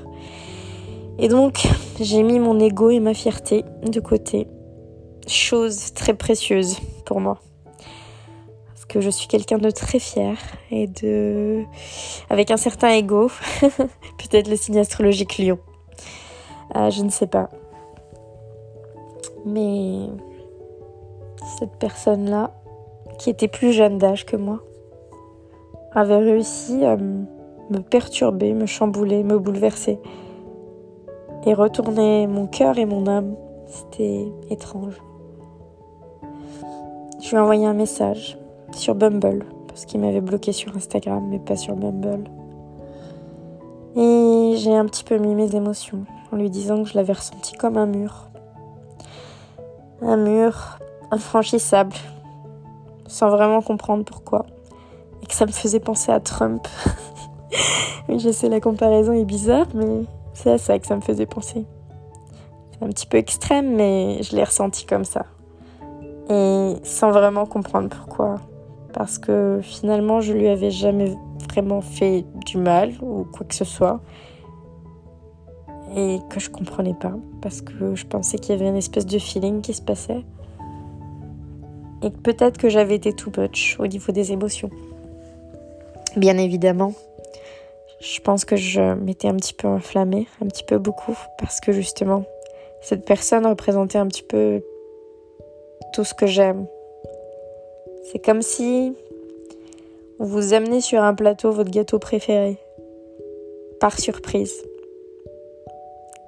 Et 1.17 1.29
donc, 1.29 1.67
j'ai 2.00 2.24
mis 2.24 2.39
mon 2.39 2.60
ego 2.60 2.89
et 2.89 3.00
ma 3.00 3.13
fierté 3.13 3.63
de 3.84 4.00
côté. 4.01 4.48
Chose 5.27 5.93
très 5.93 6.13
précieuse 6.13 6.77
pour 7.05 7.22
moi. 7.22 7.39
Parce 8.67 8.86
que 8.86 9.00
je 9.00 9.10
suis 9.10 9.27
quelqu'un 9.27 9.57
de 9.57 9.72
très 9.72 10.00
fier 10.00 10.38
et 10.72 10.88
de. 10.88 11.63
avec 12.29 12.51
un 12.51 12.57
certain 12.57 12.89
ego. 12.89 13.31
Peut-être 13.62 14.50
le 14.50 14.57
signe 14.57 14.77
astrologique 14.77 15.38
lion. 15.38 15.57
Euh, 16.75 16.89
je 16.89 17.01
ne 17.01 17.10
sais 17.10 17.27
pas. 17.27 17.50
Mais. 19.45 20.10
Cette 21.60 21.77
personne-là, 21.79 22.53
qui 23.19 23.29
était 23.29 23.48
plus 23.48 23.72
jeune 23.72 23.98
d'âge 23.98 24.25
que 24.25 24.36
moi, 24.36 24.62
avait 25.93 26.17
réussi 26.17 26.84
à 26.84 26.98
me 26.98 27.79
perturber, 27.79 28.53
me 28.53 28.65
chambouler, 28.65 29.24
me 29.24 29.38
bouleverser 29.39 30.00
et 31.45 31.53
retourner 31.53 32.27
mon 32.27 32.47
cœur 32.47 32.77
et 32.77 32.85
mon 32.85 33.07
âme. 33.07 33.35
C'était 33.67 34.31
étrange. 34.49 35.01
Je 37.21 37.29
lui 37.29 37.37
ai 37.37 37.39
envoyé 37.39 37.65
un 37.65 37.73
message 37.73 38.37
sur 38.73 38.95
Bumble 38.95 39.45
parce 39.67 39.85
qu'il 39.85 39.99
m'avait 39.99 40.21
bloqué 40.21 40.51
sur 40.51 40.75
Instagram 40.75 41.25
mais 41.29 41.39
pas 41.39 41.55
sur 41.55 41.75
Bumble. 41.75 42.29
Et 43.95 44.55
j'ai 44.57 44.75
un 44.75 44.85
petit 44.85 45.03
peu 45.03 45.17
mis 45.17 45.35
mes 45.35 45.55
émotions 45.55 46.05
en 46.31 46.37
lui 46.37 46.49
disant 46.49 46.83
que 46.83 46.89
je 46.89 46.95
l'avais 46.95 47.13
ressenti 47.13 47.53
comme 47.53 47.77
un 47.77 47.85
mur. 47.85 48.27
Un 50.01 50.17
mur 50.17 50.79
infranchissable 51.11 51.95
sans 53.07 53.29
vraiment 53.29 53.61
comprendre 53.61 54.03
pourquoi. 54.03 54.45
Et 55.23 55.25
que 55.25 55.33
ça 55.33 55.45
me 55.45 55.51
faisait 55.51 55.79
penser 55.79 56.11
à 56.11 56.19
Trump. 56.19 56.67
je 58.09 58.31
sais, 58.31 58.49
la 58.49 58.59
comparaison 58.59 59.13
est 59.13 59.25
bizarre, 59.25 59.67
mais 59.73 60.03
c'est 60.36 60.51
à 60.51 60.58
ça 60.58 60.77
que 60.77 60.86
ça 60.86 60.96
me 60.96 61.01
faisait 61.01 61.25
penser. 61.25 61.65
C'est 62.72 62.86
un 62.86 62.89
petit 62.89 63.08
peu 63.08 63.18
extrême, 63.18 63.75
mais 63.75 64.22
je 64.22 64.36
l'ai 64.36 64.44
ressenti 64.44 64.86
comme 64.86 65.06
ça. 65.06 65.25
Et 66.30 66.74
sans 66.84 67.12
vraiment 67.12 67.46
comprendre 67.46 67.89
pourquoi. 67.89 68.36
Parce 68.94 69.18
que 69.18 69.60
finalement, 69.63 70.22
je 70.22 70.34
lui 70.34 70.48
avais 70.48 70.72
jamais 70.72 71.15
vraiment 71.50 71.82
fait 71.82 72.25
du 72.46 72.58
mal 72.58 72.92
ou 73.01 73.25
quoi 73.25 73.46
que 73.46 73.56
ce 73.56 73.65
soit. 73.65 74.01
Et 75.96 76.20
que 76.30 76.39
je 76.39 76.50
comprenais 76.50 76.94
pas. 76.94 77.13
Parce 77.42 77.62
que 77.62 77.96
je 77.96 78.06
pensais 78.06 78.38
qu'il 78.38 78.56
y 78.56 78.60
avait 78.60 78.70
une 78.70 78.75
espèce 78.75 79.06
de 79.06 79.18
feeling 79.18 79.62
qui 79.62 79.74
se 79.74 79.82
passait. 79.82 80.25
Et 82.01 82.10
peut-être 82.10 82.58
que 82.58 82.68
j'avais 82.68 82.96
été 82.96 83.13
too 83.13 83.32
much 83.38 83.77
au 83.80 83.88
niveau 83.88 84.12
des 84.12 84.34
émotions. 84.34 84.70
Bien 86.18 86.38
évidemment, 86.38 86.92
je 88.05 88.21
pense 88.21 88.45
que 88.45 88.55
je 88.55 88.93
m'étais 88.93 89.27
un 89.27 89.35
petit 89.35 89.53
peu 89.53 89.67
enflammée, 89.67 90.27
un 90.41 90.47
petit 90.47 90.63
peu 90.63 90.77
beaucoup, 90.77 91.17
parce 91.39 91.59
que 91.59 91.71
justement, 91.71 92.24
cette 92.81 93.03
personne 93.03 93.47
représentait 93.47 93.97
un 93.97 94.07
petit 94.07 94.24
peu 94.24 94.62
tout 95.93 96.03
ce 96.03 96.13
que 96.13 96.27
j'aime. 96.27 96.67
C'est 98.03 98.19
comme 98.19 98.43
si 98.43 98.93
on 100.19 100.25
vous 100.25 100.53
amenait 100.53 100.81
sur 100.81 101.01
un 101.01 101.15
plateau 101.15 101.51
votre 101.51 101.71
gâteau 101.71 101.97
préféré, 101.97 102.57
par 103.79 104.00
surprise, 104.00 104.63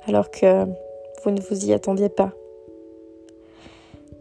alors 0.07 0.31
que 0.31 0.65
vous 1.23 1.31
ne 1.31 1.41
vous 1.41 1.65
y 1.65 1.73
attendiez 1.73 2.09
pas. 2.09 2.31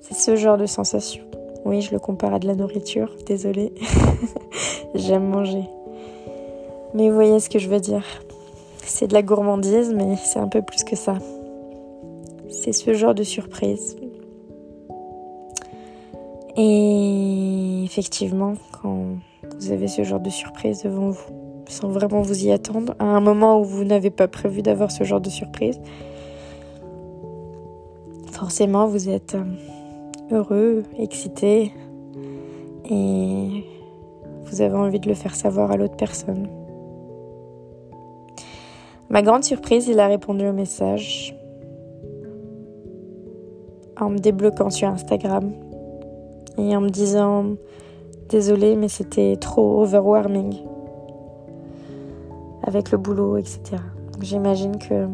C'est 0.02 0.14
ce 0.14 0.36
genre 0.36 0.58
de 0.58 0.66
sensation. 0.66 1.24
Oui, 1.64 1.80
je 1.80 1.90
le 1.90 1.98
compare 1.98 2.34
à 2.34 2.38
de 2.38 2.46
la 2.46 2.54
nourriture, 2.54 3.16
désolée. 3.26 3.72
J'aime 4.94 5.26
manger. 5.26 5.64
Mais 6.96 7.10
vous 7.10 7.14
voyez 7.14 7.40
ce 7.40 7.50
que 7.50 7.58
je 7.58 7.68
veux 7.68 7.78
dire. 7.78 8.04
C'est 8.82 9.08
de 9.08 9.12
la 9.12 9.20
gourmandise, 9.20 9.92
mais 9.94 10.16
c'est 10.16 10.38
un 10.38 10.48
peu 10.48 10.62
plus 10.62 10.82
que 10.82 10.96
ça. 10.96 11.18
C'est 12.48 12.72
ce 12.72 12.94
genre 12.94 13.14
de 13.14 13.22
surprise. 13.22 13.98
Et 16.56 17.82
effectivement, 17.84 18.54
quand 18.80 19.08
vous 19.60 19.72
avez 19.72 19.88
ce 19.88 20.04
genre 20.04 20.20
de 20.20 20.30
surprise 20.30 20.84
devant 20.84 21.10
vous, 21.10 21.20
sans 21.68 21.88
vraiment 21.88 22.22
vous 22.22 22.46
y 22.46 22.50
attendre, 22.50 22.94
à 22.98 23.04
un 23.04 23.20
moment 23.20 23.60
où 23.60 23.64
vous 23.64 23.84
n'avez 23.84 24.08
pas 24.08 24.26
prévu 24.26 24.62
d'avoir 24.62 24.90
ce 24.90 25.04
genre 25.04 25.20
de 25.20 25.28
surprise, 25.28 25.78
forcément 28.32 28.86
vous 28.86 29.10
êtes 29.10 29.34
euh, 29.34 30.34
heureux, 30.34 30.84
excité, 30.98 31.72
et 32.88 33.64
vous 34.46 34.62
avez 34.62 34.76
envie 34.76 35.00
de 35.00 35.10
le 35.10 35.14
faire 35.14 35.34
savoir 35.34 35.72
à 35.72 35.76
l'autre 35.76 35.96
personne. 35.96 36.48
Ma 39.08 39.22
grande 39.22 39.44
surprise, 39.44 39.86
il 39.86 40.00
a 40.00 40.08
répondu 40.08 40.46
au 40.48 40.52
message 40.52 41.36
en 43.98 44.10
me 44.10 44.18
débloquant 44.18 44.70
sur 44.70 44.88
Instagram 44.88 45.52
et 46.58 46.76
en 46.76 46.80
me 46.80 46.90
disant 46.90 47.56
désolé 48.28 48.76
mais 48.76 48.88
c'était 48.88 49.36
trop 49.36 49.82
overwhelming 49.82 50.54
avec 52.62 52.90
le 52.90 52.98
boulot 52.98 53.36
etc. 53.36 53.76
J'imagine 54.20 54.78
que 54.78 55.08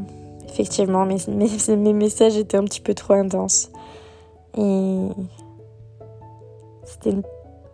effectivement 0.49 1.05
mes, 1.05 1.19
mes, 1.29 1.77
mes 1.77 1.93
messages 1.93 2.37
étaient 2.37 2.57
un 2.57 2.65
petit 2.65 2.81
peu 2.81 2.95
trop 2.95 3.13
intenses 3.13 3.71
et 4.57 5.09
c'était 6.85 7.11
une 7.11 7.23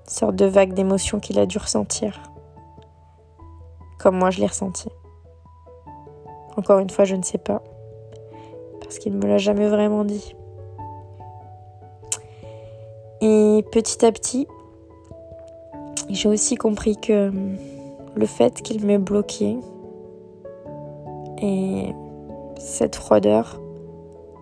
sorte 0.06 0.36
de 0.36 0.46
vague 0.46 0.74
d'émotion 0.74 1.20
qu'il 1.20 1.38
a 1.38 1.46
dû 1.46 1.58
ressentir 1.58 2.20
comme 3.98 4.16
moi 4.16 4.30
je 4.30 4.40
l'ai 4.40 4.46
ressenti. 4.46 4.88
Encore 6.58 6.80
une 6.80 6.90
fois, 6.90 7.06
je 7.06 7.14
ne 7.14 7.22
sais 7.22 7.38
pas. 7.38 7.62
Parce 8.82 8.98
qu'il 8.98 9.14
ne 9.14 9.18
me 9.18 9.26
l'a 9.26 9.38
jamais 9.38 9.68
vraiment 9.68 10.04
dit. 10.04 10.34
petit 13.70 14.04
à 14.04 14.12
petit, 14.12 14.46
j'ai 16.08 16.28
aussi 16.28 16.56
compris 16.56 16.96
que 16.96 17.30
le 18.14 18.26
fait 18.26 18.62
qu'il 18.62 18.84
me 18.84 18.98
bloquait 18.98 19.56
et 21.40 21.94
cette 22.58 22.96
froideur, 22.96 23.60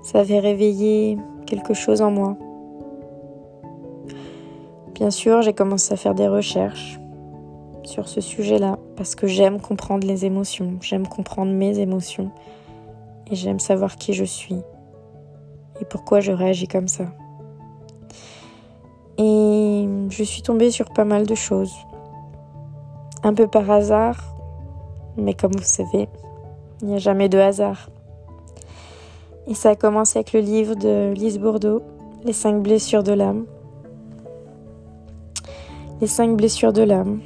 ça 0.03 0.21
avait 0.21 0.39
réveillé 0.39 1.19
quelque 1.47 1.75
chose 1.75 2.01
en 2.01 2.11
moi. 2.11 2.37
Bien 4.95 5.11
sûr, 5.11 5.43
j'ai 5.43 5.53
commencé 5.53 5.93
à 5.93 5.97
faire 5.97 6.15
des 6.15 6.29
recherches 6.29 6.99
sur 7.87 8.09
ce 8.09 8.21
sujet-là 8.21 8.79
parce 8.97 9.15
que 9.15 9.27
j'aime 9.27 9.61
comprendre 9.61 10.07
les 10.07 10.25
émotions, 10.25 10.75
j'aime 10.81 11.07
comprendre 11.07 11.53
mes 11.53 11.79
émotions 11.79 12.31
et 13.31 13.37
j'aime 13.37 13.61
savoir 13.61 13.97
qui 13.97 14.13
je 14.13 14.25
suis 14.25 14.61
et 15.81 15.85
pourquoi 15.85 16.21
je 16.21 16.33
réagis 16.33 16.69
comme 16.69 16.89
ça. 16.89 17.05
Et 19.19 19.89
je 20.11 20.23
suis 20.23 20.43
tombée 20.43 20.71
sur 20.71 20.91
pas 20.91 21.05
mal 21.05 21.27
de 21.27 21.35
choses. 21.35 21.75
Un 23.23 23.33
peu 23.33 23.47
par 23.47 23.71
hasard, 23.71 24.35
mais 25.17 25.35
comme 25.35 25.53
vous 25.53 25.63
savez, 25.63 26.09
il 26.83 26.89
n'y 26.89 26.95
a 26.95 26.99
jamais 26.99 27.29
de 27.29 27.39
hasard. 27.39 27.89
Et 29.47 29.55
ça 29.55 29.71
a 29.71 29.77
commencé 29.77 30.19
avec 30.19 30.33
le 30.33 30.41
livre 30.41 30.75
de 30.75 31.13
Lise 31.15 31.39
Bourdeau, 31.39 31.83
Les 32.25 32.33
cinq 32.33 32.63
blessures 32.63 33.05
de 33.05 33.13
l'âme. 33.13 33.47
Les 36.01 36.09
cinq 36.09 36.37
blessures 36.37 36.73
de 36.73 36.83
l'âme. 36.83 37.21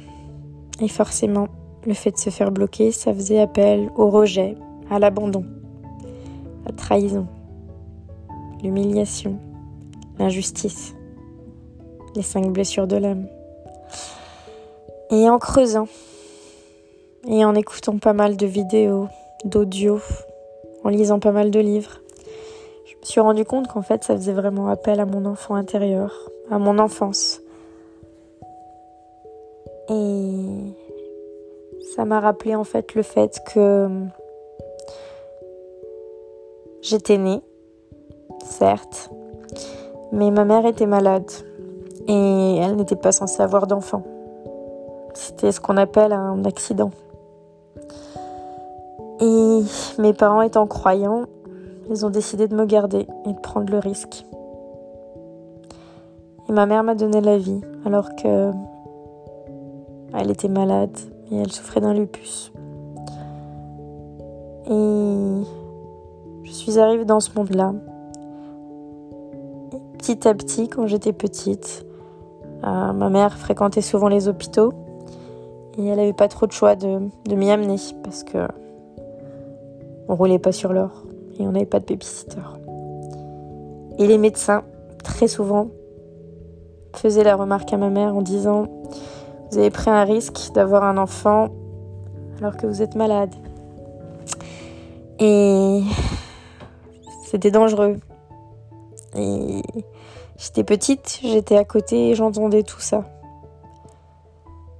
Et 0.81 0.87
forcément, 0.87 1.47
le 1.85 1.93
fait 1.93 2.11
de 2.11 2.17
se 2.17 2.31
faire 2.31 2.51
bloquer, 2.51 2.91
ça 2.91 3.13
faisait 3.13 3.39
appel 3.39 3.91
au 3.95 4.09
rejet, 4.09 4.55
à 4.89 4.97
l'abandon, 4.97 5.45
à 6.65 6.69
la 6.69 6.75
trahison, 6.75 7.27
l'humiliation, 8.63 9.37
l'injustice. 10.17 10.95
Les 12.15 12.23
cinq 12.23 12.51
blessures 12.51 12.87
de 12.87 12.97
l'âme. 12.97 13.27
Et 15.11 15.29
en 15.29 15.39
creusant, 15.39 15.87
et 17.27 17.45
en 17.45 17.53
écoutant 17.53 17.97
pas 17.97 18.13
mal 18.13 18.35
de 18.35 18.45
vidéos, 18.45 19.07
d'audio, 19.45 19.99
en 20.83 20.89
lisant 20.89 21.19
pas 21.19 21.31
mal 21.31 21.51
de 21.51 21.59
livres, 21.59 21.99
je 22.85 22.95
me 22.95 23.03
suis 23.03 23.21
rendu 23.21 23.45
compte 23.45 23.67
qu'en 23.67 23.81
fait 23.81 24.03
ça 24.03 24.15
faisait 24.15 24.33
vraiment 24.33 24.67
appel 24.67 24.99
à 24.99 25.05
mon 25.05 25.25
enfant 25.25 25.55
intérieur, 25.55 26.29
à 26.49 26.57
mon 26.57 26.79
enfance. 26.79 27.40
Et 29.91 30.73
ça 31.95 32.05
m'a 32.05 32.21
rappelé 32.21 32.55
en 32.55 32.63
fait 32.63 32.95
le 32.95 33.01
fait 33.01 33.41
que 33.53 33.89
j'étais 36.81 37.17
née, 37.17 37.41
certes, 38.45 39.09
mais 40.13 40.31
ma 40.31 40.45
mère 40.45 40.65
était 40.65 40.85
malade 40.85 41.29
et 42.07 42.57
elle 42.57 42.77
n'était 42.77 42.95
pas 42.95 43.11
censée 43.11 43.43
avoir 43.43 43.67
d'enfant. 43.67 44.03
C'était 45.13 45.51
ce 45.51 45.59
qu'on 45.59 45.75
appelle 45.75 46.13
un 46.13 46.45
accident. 46.45 46.91
Et 49.19 49.61
mes 49.99 50.13
parents 50.13 50.41
étant 50.41 50.67
croyants, 50.67 51.25
ils 51.89 52.05
ont 52.05 52.09
décidé 52.09 52.47
de 52.47 52.55
me 52.55 52.65
garder 52.65 53.05
et 53.25 53.33
de 53.33 53.39
prendre 53.39 53.69
le 53.69 53.79
risque. 53.79 54.25
Et 56.47 56.53
ma 56.53 56.65
mère 56.65 56.83
m'a 56.83 56.95
donné 56.95 57.19
la 57.19 57.37
vie 57.37 57.59
alors 57.85 58.15
que 58.15 58.51
elle 60.13 60.31
était 60.31 60.49
malade 60.49 60.97
et 61.31 61.37
elle 61.37 61.51
souffrait 61.51 61.81
d'un 61.81 61.93
lupus. 61.93 62.51
Et 64.67 65.43
je 66.43 66.51
suis 66.51 66.79
arrivée 66.79 67.05
dans 67.05 67.19
ce 67.19 67.29
monde-là. 67.35 67.73
Petit 69.97 70.27
à 70.27 70.33
petit, 70.33 70.67
quand 70.67 70.87
j'étais 70.87 71.13
petite, 71.13 71.85
euh, 72.63 72.93
ma 72.93 73.09
mère 73.09 73.37
fréquentait 73.37 73.81
souvent 73.81 74.07
les 74.07 74.27
hôpitaux 74.27 74.73
et 75.77 75.85
elle 75.85 75.97
n'avait 75.97 76.13
pas 76.13 76.27
trop 76.27 76.47
de 76.47 76.51
choix 76.51 76.75
de, 76.75 76.99
m'y 77.29 77.51
amener 77.51 77.77
parce 78.03 78.23
que 78.23 78.47
on 80.07 80.15
roulait 80.15 80.39
pas 80.39 80.51
sur 80.51 80.73
l'or 80.73 81.03
et 81.39 81.47
on 81.47 81.51
n'avait 81.51 81.65
pas 81.65 81.79
de 81.79 81.85
babysitter. 81.85 82.41
Et 83.97 84.07
les 84.07 84.17
médecins, 84.17 84.63
très 85.03 85.27
souvent, 85.27 85.67
faisaient 86.95 87.23
la 87.23 87.35
remarque 87.35 87.71
à 87.71 87.77
ma 87.77 87.89
mère 87.89 88.15
en 88.15 88.21
disant 88.21 88.65
Vous 89.51 89.57
avez 89.57 89.69
pris 89.69 89.89
un 89.89 90.03
risque 90.03 90.51
d'avoir 90.53 90.83
un 90.83 90.97
enfant 90.97 91.49
alors 92.39 92.55
que 92.55 92.65
vous 92.67 92.81
êtes 92.81 92.95
malade. 92.95 93.33
Et 95.19 95.81
c'était 97.25 97.51
dangereux. 97.51 97.99
Et 99.15 99.61
j'étais 100.37 100.63
petite, 100.63 101.19
j'étais 101.21 101.57
à 101.57 101.65
côté 101.65 102.09
et 102.09 102.15
j'entendais 102.15 102.63
tout 102.63 102.79
ça. 102.79 103.03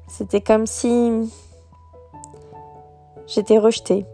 C'était 0.08 0.42
comme 0.42 0.66
si 0.66 1.30
j'étais 3.28 3.58
rejetée 3.58 4.06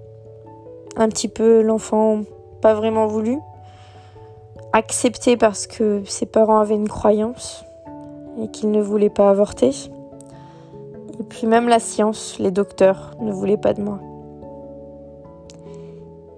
un 0.96 1.08
petit 1.10 1.28
peu 1.28 1.62
l'enfant 1.62 2.24
pas 2.62 2.74
vraiment 2.74 3.06
voulu, 3.06 3.38
accepté 4.74 5.38
parce 5.38 5.68
que 5.68 6.04
ses 6.06 6.26
parents 6.26 6.60
avaient 6.60 6.76
une 6.76 6.90
croyance 6.90 7.64
et 8.42 8.50
qu'ils 8.50 8.72
ne 8.72 8.82
voulaient 8.82 9.12
pas 9.12 9.30
avorter. 9.30 9.72
Et 11.20 11.24
puis 11.24 11.48
même 11.48 11.68
la 11.68 11.80
science, 11.80 12.38
les 12.40 12.52
docteurs 12.52 13.16
ne 13.20 13.32
voulaient 13.32 13.58
pas 13.58 13.74
de 13.74 13.82
moi. 13.82 14.00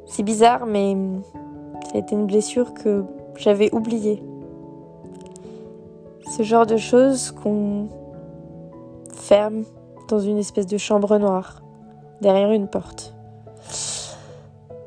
C'est 0.06 0.24
bizarre, 0.24 0.65
mais 0.65 0.96
ça 1.86 1.96
a 1.96 1.98
été 2.00 2.15
une 2.15 2.26
blessure 2.26 2.74
que 2.74 3.04
j'avais 3.36 3.74
oubliée. 3.74 4.24
Ce 6.30 6.44
genre 6.44 6.65
de 6.65 6.78
choses 6.78 7.32
qu'on 7.32 7.88
ferme 9.13 9.63
dans 10.08 10.20
une 10.20 10.38
espèce 10.38 10.68
de 10.68 10.78
chambre 10.78 11.18
noire, 11.18 11.62
derrière 12.22 12.52
une 12.52 12.68
porte. 12.68 13.13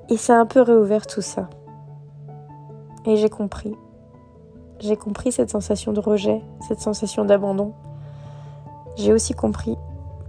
Et 0.08 0.16
ça 0.16 0.36
a 0.36 0.40
un 0.40 0.46
peu 0.46 0.60
réouvert 0.60 1.06
tout 1.06 1.22
ça. 1.22 1.48
Et 3.06 3.16
j'ai 3.16 3.30
compris. 3.30 3.74
J'ai 4.80 4.96
compris 4.96 5.32
cette 5.32 5.50
sensation 5.50 5.92
de 5.92 6.00
rejet, 6.00 6.42
cette 6.66 6.80
sensation 6.80 7.24
d'abandon. 7.24 7.72
J'ai 8.96 9.12
aussi 9.12 9.34
compris 9.34 9.76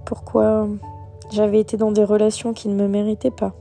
pourquoi 0.06 0.68
j'avais 1.32 1.60
été 1.60 1.78
dans 1.78 1.92
des 1.92 2.04
relations 2.04 2.54
qui 2.54 2.70
ne 2.70 2.76
me 2.76 2.88
méritaient 2.88 3.32
pas. 3.32 3.54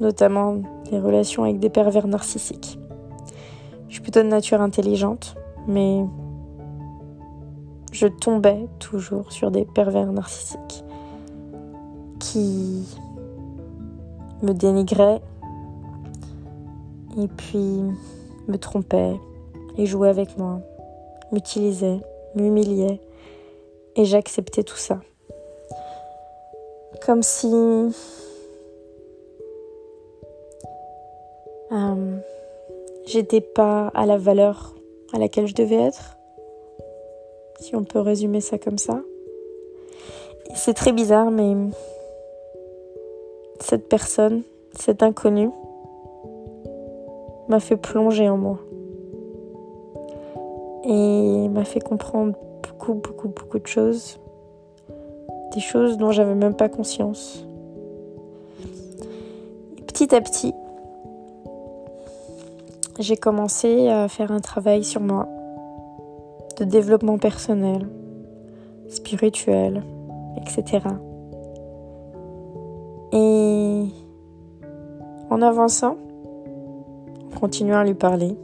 Notamment 0.00 0.56
des 0.90 0.98
relations 0.98 1.44
avec 1.44 1.58
des 1.58 1.70
pervers 1.70 2.06
narcissiques. 2.06 2.78
Je 3.88 3.94
suis 3.94 4.02
plutôt 4.02 4.22
de 4.22 4.28
nature 4.28 4.60
intelligente, 4.60 5.34
mais 5.66 6.04
je 7.92 8.06
tombais 8.06 8.68
toujours 8.78 9.32
sur 9.32 9.50
des 9.50 9.64
pervers 9.64 10.12
narcissiques 10.12 10.84
qui 12.18 12.86
me 14.42 14.52
dénigrait 14.52 15.20
et 17.18 17.26
puis 17.26 17.82
me 18.46 18.56
trompait 18.56 19.16
et 19.76 19.86
jouait 19.86 20.08
avec 20.08 20.38
moi, 20.38 20.60
m'utilisait, 21.32 22.00
m'humiliait 22.36 23.00
et 24.00 24.06
j'acceptais 24.06 24.62
tout 24.62 24.78
ça. 24.78 24.98
Comme 27.04 27.22
si 27.22 27.52
euh, 31.70 32.16
j'étais 33.04 33.42
pas 33.42 33.88
à 33.88 34.06
la 34.06 34.16
valeur 34.16 34.74
à 35.12 35.18
laquelle 35.18 35.46
je 35.46 35.54
devais 35.54 35.76
être, 35.76 36.16
si 37.58 37.76
on 37.76 37.84
peut 37.84 38.00
résumer 38.00 38.40
ça 38.40 38.56
comme 38.56 38.78
ça. 38.78 39.02
C'est 40.54 40.74
très 40.74 40.92
bizarre, 40.92 41.30
mais 41.30 41.54
cette 43.60 43.86
personne, 43.86 44.44
cet 44.78 45.02
inconnu, 45.02 45.50
m'a 47.48 47.60
fait 47.60 47.76
plonger 47.76 48.30
en 48.30 48.38
moi. 48.38 48.58
Et 50.84 51.48
m'a 51.50 51.64
fait 51.64 51.80
comprendre 51.80 52.34
beaucoup, 52.80 52.94
beaucoup, 52.94 53.28
beaucoup 53.28 53.58
de 53.58 53.66
choses. 53.66 54.18
Des 55.54 55.60
choses 55.60 55.98
dont 55.98 56.12
j'avais 56.12 56.34
même 56.34 56.54
pas 56.54 56.68
conscience. 56.68 57.46
petit 59.86 60.14
à 60.14 60.20
petit, 60.20 60.54
j'ai 62.98 63.16
commencé 63.16 63.88
à 63.88 64.08
faire 64.08 64.32
un 64.32 64.40
travail 64.40 64.84
sur 64.84 65.00
moi, 65.00 65.28
de 66.58 66.64
développement 66.64 67.18
personnel, 67.18 67.88
spirituel, 68.88 69.82
etc. 70.38 70.80
Et 73.12 73.84
en 75.28 75.42
avançant, 75.42 75.96
en 77.26 77.38
continuant 77.40 77.78
à 77.78 77.84
lui 77.84 77.94
parler, 77.94 78.36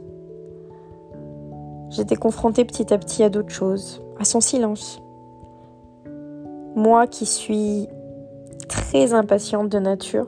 j'étais 1.89 2.15
confrontée 2.15 2.65
petit 2.65 2.93
à 2.93 2.97
petit 2.97 3.23
à 3.23 3.29
d'autres 3.29 3.53
choses, 3.53 4.01
à 4.19 4.25
son 4.25 4.41
silence. 4.41 5.01
Moi 6.75 7.07
qui 7.07 7.25
suis 7.25 7.87
très 8.67 9.13
impatiente 9.13 9.69
de 9.69 9.79
nature 9.79 10.27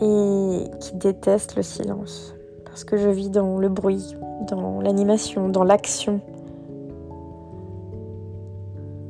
et 0.00 0.64
qui 0.80 0.94
déteste 0.94 1.56
le 1.56 1.62
silence. 1.62 2.34
parce 2.64 2.84
que 2.84 2.96
je 2.96 3.08
vis 3.08 3.28
dans 3.28 3.58
le 3.58 3.68
bruit, 3.68 4.14
dans 4.48 4.80
l'animation, 4.80 5.48
dans 5.48 5.64
l'action. 5.64 6.20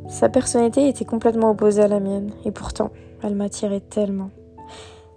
Sa 0.08 0.30
personnalité 0.30 0.88
était 0.88 1.04
complètement 1.04 1.50
opposée 1.50 1.82
à 1.82 1.88
la 1.88 2.00
mienne, 2.00 2.30
et 2.46 2.50
pourtant, 2.50 2.90
elle 3.22 3.34
m'attirait 3.34 3.80
tellement. 3.80 4.30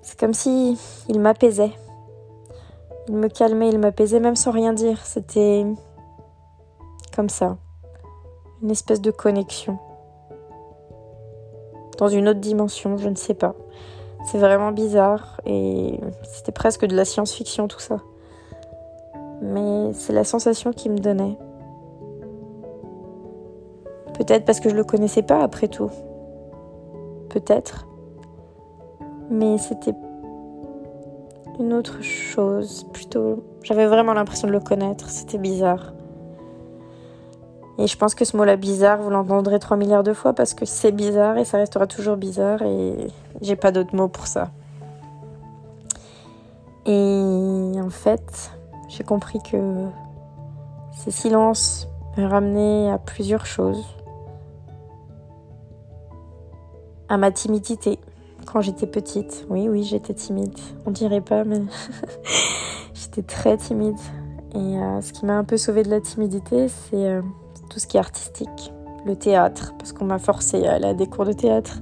C'est 0.01 0.19
comme 0.19 0.33
si 0.33 0.77
il 1.07 1.21
m'apaisait. 1.21 1.71
Il 3.07 3.15
me 3.15 3.29
calmait, 3.29 3.69
il 3.69 3.79
m'apaisait 3.79 4.19
même 4.19 4.35
sans 4.35 4.51
rien 4.51 4.73
dire. 4.73 4.99
C'était 5.05 5.65
comme 7.15 7.29
ça, 7.29 7.57
une 8.61 8.71
espèce 8.71 9.01
de 9.01 9.11
connexion. 9.11 9.77
Dans 11.97 12.07
une 12.07 12.27
autre 12.29 12.39
dimension, 12.39 12.97
je 12.97 13.09
ne 13.09 13.15
sais 13.15 13.33
pas. 13.33 13.55
C'est 14.25 14.37
vraiment 14.37 14.71
bizarre 14.71 15.41
et 15.45 15.99
c'était 16.23 16.51
presque 16.51 16.85
de 16.85 16.95
la 16.95 17.05
science-fiction 17.05 17.67
tout 17.67 17.79
ça. 17.79 17.97
Mais 19.41 19.93
c'est 19.93 20.13
la 20.13 20.23
sensation 20.23 20.71
qu'il 20.71 20.91
me 20.91 20.99
donnait. 20.99 21.37
Peut-être 24.13 24.45
parce 24.45 24.59
que 24.59 24.69
je 24.69 24.75
le 24.75 24.83
connaissais 24.83 25.23
pas 25.23 25.41
après 25.41 25.67
tout. 25.67 25.89
Peut-être. 27.29 27.87
Mais 29.31 29.57
c'était 29.57 29.95
une 31.59 31.73
autre 31.73 32.01
chose. 32.03 32.85
Plutôt, 32.93 33.43
j'avais 33.63 33.87
vraiment 33.87 34.13
l'impression 34.13 34.47
de 34.47 34.53
le 34.53 34.59
connaître. 34.59 35.09
C'était 35.09 35.39
bizarre. 35.39 35.93
Et 37.77 37.87
je 37.87 37.97
pense 37.97 38.15
que 38.15 38.25
ce 38.25 38.35
mot-là 38.37 38.57
bizarre, 38.57 38.99
vous 38.99 39.09
l'entendrez 39.09 39.59
3 39.59 39.77
milliards 39.77 40.03
de 40.03 40.13
fois 40.13 40.33
parce 40.33 40.53
que 40.53 40.65
c'est 40.65 40.91
bizarre 40.91 41.37
et 41.37 41.45
ça 41.45 41.57
restera 41.57 41.87
toujours 41.87 42.17
bizarre 42.17 42.61
et 42.61 43.07
j'ai 43.41 43.55
pas 43.55 43.71
d'autres 43.71 43.95
mots 43.95 44.09
pour 44.09 44.27
ça. 44.27 44.51
Et 46.85 47.73
en 47.79 47.89
fait, 47.89 48.51
j'ai 48.89 49.03
compris 49.03 49.39
que 49.39 49.85
ces 50.91 51.11
silences 51.11 51.87
me 52.17 52.25
ramenaient 52.25 52.91
à 52.91 52.97
plusieurs 52.97 53.45
choses. 53.45 53.85
À 57.07 57.17
ma 57.17 57.31
timidité 57.31 57.99
quand 58.45 58.61
j'étais 58.61 58.87
petite. 58.87 59.45
Oui, 59.49 59.69
oui, 59.69 59.83
j'étais 59.83 60.13
timide. 60.13 60.57
On 60.85 60.91
dirait 60.91 61.21
pas, 61.21 61.43
mais 61.43 61.61
j'étais 62.93 63.21
très 63.21 63.57
timide. 63.57 63.99
Et 64.53 64.57
euh, 64.57 65.01
ce 65.01 65.13
qui 65.13 65.25
m'a 65.25 65.37
un 65.37 65.43
peu 65.43 65.57
sauvée 65.57 65.83
de 65.83 65.89
la 65.89 66.01
timidité, 66.01 66.67
c'est 66.67 67.07
euh, 67.07 67.21
tout 67.71 67.79
ce 67.79 67.87
qui 67.87 67.97
est 67.97 68.01
artistique, 68.01 68.73
le 69.05 69.15
théâtre, 69.15 69.73
parce 69.77 69.93
qu'on 69.93 70.05
m'a 70.05 70.19
forcé 70.19 70.67
à 70.67 70.73
aller 70.73 70.87
à 70.87 70.93
des 70.93 71.07
cours 71.07 71.25
de 71.25 71.31
théâtre, 71.31 71.79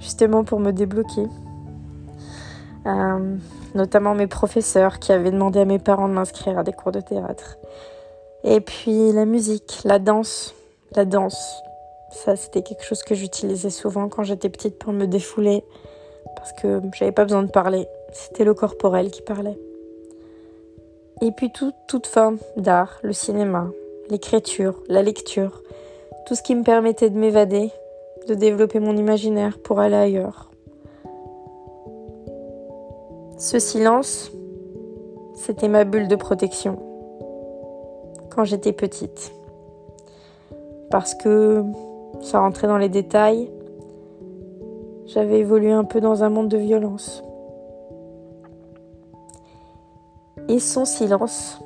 justement 0.00 0.42
pour 0.42 0.58
me 0.58 0.72
débloquer. 0.72 1.26
Euh, 2.86 3.36
notamment 3.74 4.14
mes 4.14 4.26
professeurs 4.26 4.98
qui 4.98 5.12
avaient 5.12 5.30
demandé 5.30 5.60
à 5.60 5.64
mes 5.64 5.78
parents 5.78 6.08
de 6.08 6.14
m'inscrire 6.14 6.58
à 6.58 6.64
des 6.64 6.72
cours 6.72 6.90
de 6.90 7.00
théâtre. 7.00 7.56
Et 8.42 8.60
puis 8.60 9.12
la 9.12 9.26
musique, 9.26 9.80
la 9.84 9.98
danse, 9.98 10.54
la 10.96 11.04
danse. 11.04 11.62
Ça, 12.10 12.34
c'était 12.34 12.62
quelque 12.62 12.84
chose 12.84 13.02
que 13.02 13.14
j'utilisais 13.14 13.70
souvent 13.70 14.08
quand 14.08 14.22
j'étais 14.24 14.48
petite 14.48 14.78
pour 14.78 14.92
me 14.92 15.06
défouler, 15.06 15.62
parce 16.34 16.52
que 16.52 16.80
j'avais 16.94 17.12
pas 17.12 17.24
besoin 17.24 17.42
de 17.42 17.50
parler. 17.50 17.86
C'était 18.12 18.44
le 18.44 18.54
corporel 18.54 19.10
qui 19.10 19.22
parlait. 19.22 19.58
Et 21.20 21.30
puis 21.32 21.52
toute 21.52 22.06
forme 22.06 22.38
d'art, 22.56 22.98
le 23.02 23.12
cinéma, 23.12 23.68
l'écriture, 24.10 24.82
la 24.88 25.02
lecture, 25.02 25.62
tout 26.26 26.34
ce 26.34 26.42
qui 26.42 26.54
me 26.54 26.62
permettait 26.62 27.10
de 27.10 27.18
m'évader, 27.18 27.70
de 28.26 28.34
développer 28.34 28.80
mon 28.80 28.96
imaginaire 28.96 29.58
pour 29.58 29.80
aller 29.80 29.96
ailleurs. 29.96 30.50
Ce 33.38 33.58
silence, 33.58 34.32
c'était 35.34 35.68
ma 35.68 35.84
bulle 35.84 36.08
de 36.08 36.16
protection 36.16 36.78
quand 38.30 38.44
j'étais 38.44 38.72
petite. 38.72 39.32
Parce 40.90 41.14
que, 41.14 41.62
sans 42.20 42.40
rentrer 42.40 42.66
dans 42.66 42.78
les 42.78 42.88
détails, 42.88 43.50
j'avais 45.06 45.38
évolué 45.38 45.72
un 45.72 45.84
peu 45.84 46.00
dans 46.00 46.24
un 46.24 46.28
monde 46.28 46.48
de 46.48 46.58
violence. 46.58 47.22
Et 50.48 50.58
son 50.58 50.84
silence 50.84 51.60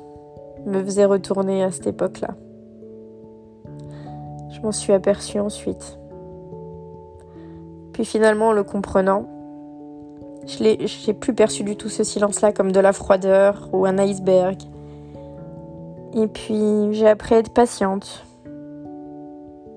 me 0.65 0.83
faisait 0.83 1.05
retourner 1.05 1.63
à 1.63 1.71
cette 1.71 1.87
époque-là. 1.87 2.35
Je 4.49 4.61
m'en 4.61 4.71
suis 4.71 4.93
aperçue 4.93 5.39
ensuite. 5.39 5.97
Puis 7.91 8.05
finalement, 8.05 8.49
en 8.49 8.51
le 8.53 8.63
comprenant, 8.63 9.27
je 10.45 10.63
n'ai 10.63 11.13
plus 11.13 11.33
perçu 11.33 11.63
du 11.63 11.75
tout 11.75 11.89
ce 11.89 12.03
silence-là 12.03 12.51
comme 12.51 12.71
de 12.71 12.79
la 12.79 12.93
froideur 12.93 13.69
ou 13.71 13.85
un 13.85 13.97
iceberg. 13.97 14.57
Et 16.15 16.27
puis 16.27 16.91
j'ai 16.93 17.07
appris 17.07 17.35
à 17.35 17.39
être 17.39 17.53
patiente 17.53 18.25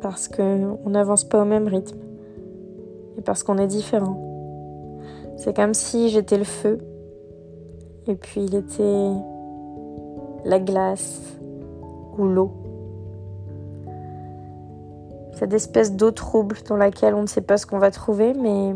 parce 0.00 0.28
qu'on 0.28 0.78
n'avance 0.86 1.24
pas 1.24 1.42
au 1.42 1.44
même 1.44 1.68
rythme 1.68 1.98
et 3.18 3.22
parce 3.22 3.42
qu'on 3.42 3.58
est 3.58 3.66
différent. 3.66 4.22
C'est 5.36 5.54
comme 5.54 5.74
si 5.74 6.08
j'étais 6.08 6.38
le 6.38 6.44
feu 6.44 6.78
et 8.06 8.14
puis 8.14 8.42
il 8.42 8.54
était 8.54 9.10
la 10.46 10.60
glace 10.60 11.20
ou 12.16 12.24
l'eau. 12.24 12.52
Cette 15.32 15.52
espèce 15.52 15.92
d'eau 15.92 16.12
trouble 16.12 16.56
dans 16.68 16.76
laquelle 16.76 17.14
on 17.14 17.22
ne 17.22 17.26
sait 17.26 17.40
pas 17.40 17.58
ce 17.58 17.66
qu'on 17.66 17.78
va 17.78 17.90
trouver, 17.90 18.32
mais 18.32 18.74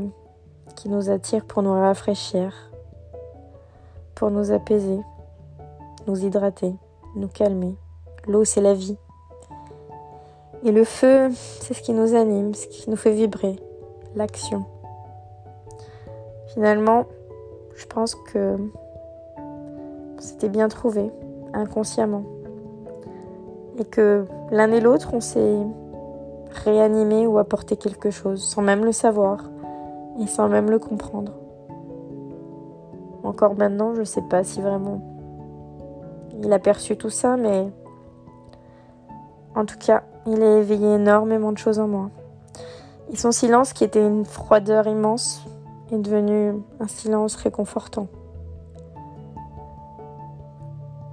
qui 0.75 0.89
nous 0.89 1.11
attire 1.11 1.45
pour 1.45 1.63
nous 1.63 1.73
rafraîchir, 1.73 2.53
pour 4.17 4.33
nous 4.33 4.51
apaiser, 4.51 4.99
nous 6.09 6.25
hydrater, 6.25 6.75
nous 7.15 7.29
calmer. 7.29 7.77
L'eau, 8.27 8.45
c'est 8.45 8.61
la 8.61 8.75
vie. 8.75 8.99
Et 10.65 10.73
le 10.73 10.85
feu, 10.85 11.31
c'est 11.33 11.73
ce 11.73 11.83
qui 11.83 11.93
nous 11.93 12.17
anime, 12.17 12.53
ce 12.53 12.67
qui 12.67 12.91
nous 12.91 12.97
fait 12.97 13.13
vibrer, 13.13 13.57
l'action. 14.17 14.65
Finalement, 16.49 17.07
je 17.77 17.87
pense 17.87 18.17
que 18.17 18.59
c'était 20.19 20.49
bien 20.51 20.69
trouvé 20.69 21.11
inconsciemment. 21.53 22.25
Et 23.79 23.85
que 23.85 24.25
l'un 24.51 24.71
et 24.73 24.81
l'autre, 24.81 25.11
on 25.15 25.21
s'est 25.21 25.59
réanimé 26.65 27.27
ou 27.27 27.39
apporté 27.39 27.77
quelque 27.77 28.11
chose 28.11 28.43
sans 28.43 28.63
même 28.63 28.85
le 28.85 28.93
savoir 28.93 29.51
et 30.21 30.27
sans 30.27 30.49
même 30.49 30.71
le 30.71 30.79
comprendre. 30.79 31.33
Encore 33.23 33.57
maintenant, 33.57 33.95
je 33.95 34.01
ne 34.01 34.05
sais 34.05 34.23
pas 34.23 34.45
si 34.45 34.61
vraiment 34.61 35.01
il 36.43 36.53
a 36.53 36.59
perçu 36.59 36.97
tout 36.97 37.11
ça, 37.11 37.37
mais 37.37 37.71
en 39.55 39.65
tout 39.65 39.79
cas, 39.79 40.03
il 40.27 40.43
a 40.43 40.59
éveillé 40.59 40.95
énormément 40.95 41.53
de 41.53 41.59
choses 41.59 41.79
en 41.79 41.89
moi. 41.89 42.11
Et 43.13 43.17
son 43.17 43.33
silence, 43.33 43.73
qui 43.73 43.85
était 43.85 44.05
une 44.05 44.25
froideur 44.25 44.87
immense, 44.87 45.45
est 45.93 45.99
devenu 45.99 46.55
un 46.79 46.87
silence 46.87 47.35
réconfortant 47.35 48.07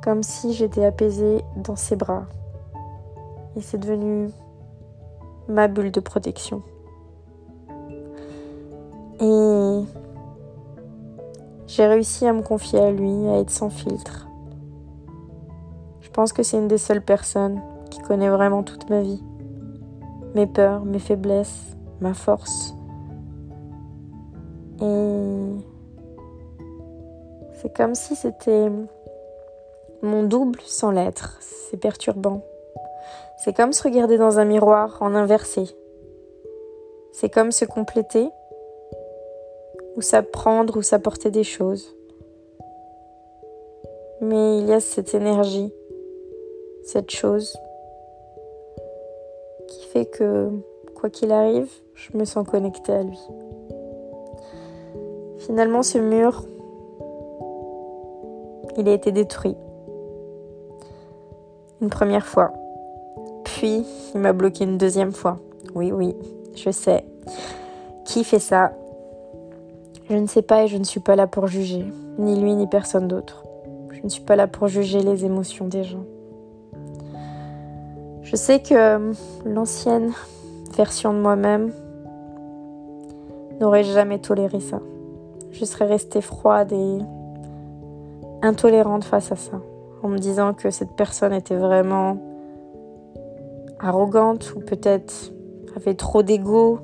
comme 0.08 0.24
si 0.24 0.54
j'étais 0.54 0.86
apaisée 0.86 1.44
dans 1.58 1.76
ses 1.76 1.98
bras. 1.98 2.28
Et 3.58 3.62
c'est 3.62 3.78
devenu 3.78 4.30
ma 5.50 5.68
bulle 5.68 5.92
de 5.92 6.00
protection. 6.00 6.62
Et 9.20 9.82
j'ai 11.68 11.86
réussi 11.86 12.26
à 12.26 12.32
me 12.32 12.42
confier 12.42 12.80
à 12.80 12.90
lui, 12.90 13.28
à 13.28 13.40
être 13.40 13.50
sans 13.50 13.70
filtre. 13.70 14.30
Je 16.00 16.10
pense 16.12 16.32
que 16.32 16.42
c'est 16.42 16.58
une 16.58 16.70
des 16.70 16.78
seules 16.78 17.04
personnes 17.04 17.60
qui 17.90 18.00
connaît 18.00 18.30
vraiment 18.30 18.64
toute 18.64 18.90
ma 18.90 19.02
vie. 19.02 19.22
Mes 20.36 20.48
peurs, 20.48 20.86
mes 20.86 21.00
faiblesses, 21.00 21.76
ma 22.00 22.14
force. 22.14 22.74
Et 24.82 25.52
c'est 27.56 27.76
comme 27.76 27.94
si 27.94 28.16
c'était 28.16 28.70
mon 30.02 30.24
double 30.24 30.60
sans 30.66 30.92
l'être. 30.92 31.38
C'est 31.42 31.78
perturbant. 31.78 32.42
C'est 33.38 33.56
comme 33.56 33.74
se 33.74 33.84
regarder 33.84 34.18
dans 34.18 34.40
un 34.40 34.46
miroir 34.46 34.98
en 35.02 35.16
inversé. 35.16 35.64
C'est 37.12 37.30
comme 37.30 37.52
se 37.52 37.66
compléter 37.66 38.28
ou 39.96 40.02
s'apprendre 40.02 40.78
ou 40.78 40.82
s'apporter 40.82 41.32
des 41.32 41.44
choses. 41.44 41.96
Mais 44.22 44.60
il 44.60 44.68
y 44.68 44.74
a 44.74 44.80
cette 44.80 45.14
énergie, 45.14 45.72
cette 46.84 47.12
chose 47.12 47.58
qui 49.68 49.86
fait 49.86 50.06
que, 50.06 50.50
quoi 50.96 51.10
qu'il 51.10 51.32
arrive, 51.32 51.72
je 51.94 52.18
me 52.18 52.26
sens 52.26 52.48
connectée 52.48 52.94
à 52.94 53.04
lui. 53.04 53.20
Finalement, 55.40 55.84
ce 55.84 55.98
mur, 55.98 56.44
il 58.78 58.88
a 58.90 58.94
été 58.94 59.12
détruit 59.12 59.56
une 61.82 61.90
première 61.90 62.26
fois. 62.26 62.54
Puis, 63.44 63.86
il 64.14 64.20
m'a 64.20 64.34
bloqué 64.34 64.64
une 64.64 64.78
deuxième 64.78 65.12
fois. 65.12 65.38
Oui, 65.76 65.92
oui, 65.92 66.16
je 66.56 66.70
sais. 66.70 67.06
Qui 68.06 68.24
fait 68.24 68.40
ça? 68.40 68.72
Je 70.10 70.16
ne 70.16 70.28
sais 70.28 70.42
pas 70.42 70.64
et 70.64 70.68
je 70.68 70.78
ne 70.78 70.84
suis 70.84 71.02
pas 71.02 71.16
là 71.16 71.28
pour 71.28 71.48
juger, 71.48 71.86
ni 72.18 72.40
lui 72.40 72.56
ni 72.56 72.68
personne 72.68 73.08
d'autre. 73.08 73.44
Je 73.92 74.02
ne 74.04 74.10
suis 74.10 74.24
pas 74.24 74.36
là 74.36 74.48
pour 74.48 74.68
juger 74.68 75.02
les 75.02 75.26
émotions 75.26 75.68
des 75.68 75.84
gens. 75.84 76.06
Je 78.22 78.36
sais 78.36 78.62
que 78.62 79.12
l'ancienne 79.46 80.12
version 80.76 81.14
de 81.14 81.20
moi-même 81.20 81.72
n'aurait 83.60 83.84
jamais 83.84 84.20
toléré 84.20 84.60
ça. 84.60 84.80
Je 85.52 85.66
serais 85.66 85.88
restée 85.88 86.22
froide 86.22 86.72
et 86.72 86.98
intolérante 88.42 89.04
face 89.04 89.32
à 89.32 89.36
ça, 89.36 89.60
en 90.04 90.10
me 90.10 90.18
disant 90.18 90.54
que 90.54 90.70
cette 90.70 90.96
personne 90.96 91.34
était 91.34 91.56
vraiment 91.56 92.18
arrogante 93.80 94.54
ou 94.56 94.60
peut-être 94.60 95.32
avait 95.76 95.96
trop 95.96 96.24
d'ego 96.24 96.80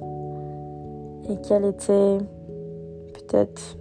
et 1.30 1.38
qu'elle 1.38 1.65
était 1.65 2.17
peut-être 3.13 3.78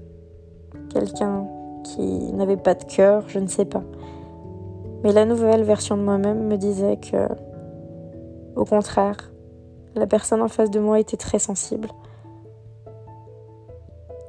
quelqu'un 0.90 1.46
qui 1.84 2.32
n'avait 2.32 2.56
pas 2.56 2.74
de 2.74 2.84
cœur, 2.84 3.28
je 3.28 3.38
ne 3.38 3.46
sais 3.46 3.64
pas. 3.64 3.82
Mais 5.02 5.12
la 5.12 5.24
nouvelle 5.24 5.64
version 5.64 5.96
de 5.96 6.02
moi-même 6.02 6.46
me 6.46 6.56
disait 6.56 6.96
que, 6.96 7.28
au 8.54 8.64
contraire, 8.64 9.32
la 9.94 10.06
personne 10.06 10.42
en 10.42 10.48
face 10.48 10.70
de 10.70 10.80
moi 10.80 11.00
était 11.00 11.16
très 11.16 11.38
sensible, 11.38 11.88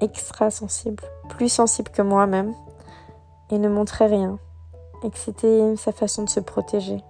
extra 0.01 0.49
sensible, 0.49 1.03
plus 1.29 1.49
sensible 1.49 1.91
que 1.91 2.01
moi-même, 2.01 2.53
et 3.51 3.59
ne 3.59 3.69
montrait 3.69 4.07
rien, 4.07 4.39
et 5.03 5.09
que 5.09 5.17
c'était 5.17 5.75
sa 5.75 5.91
façon 5.91 6.23
de 6.23 6.29
se 6.29 6.39
protéger, 6.39 7.03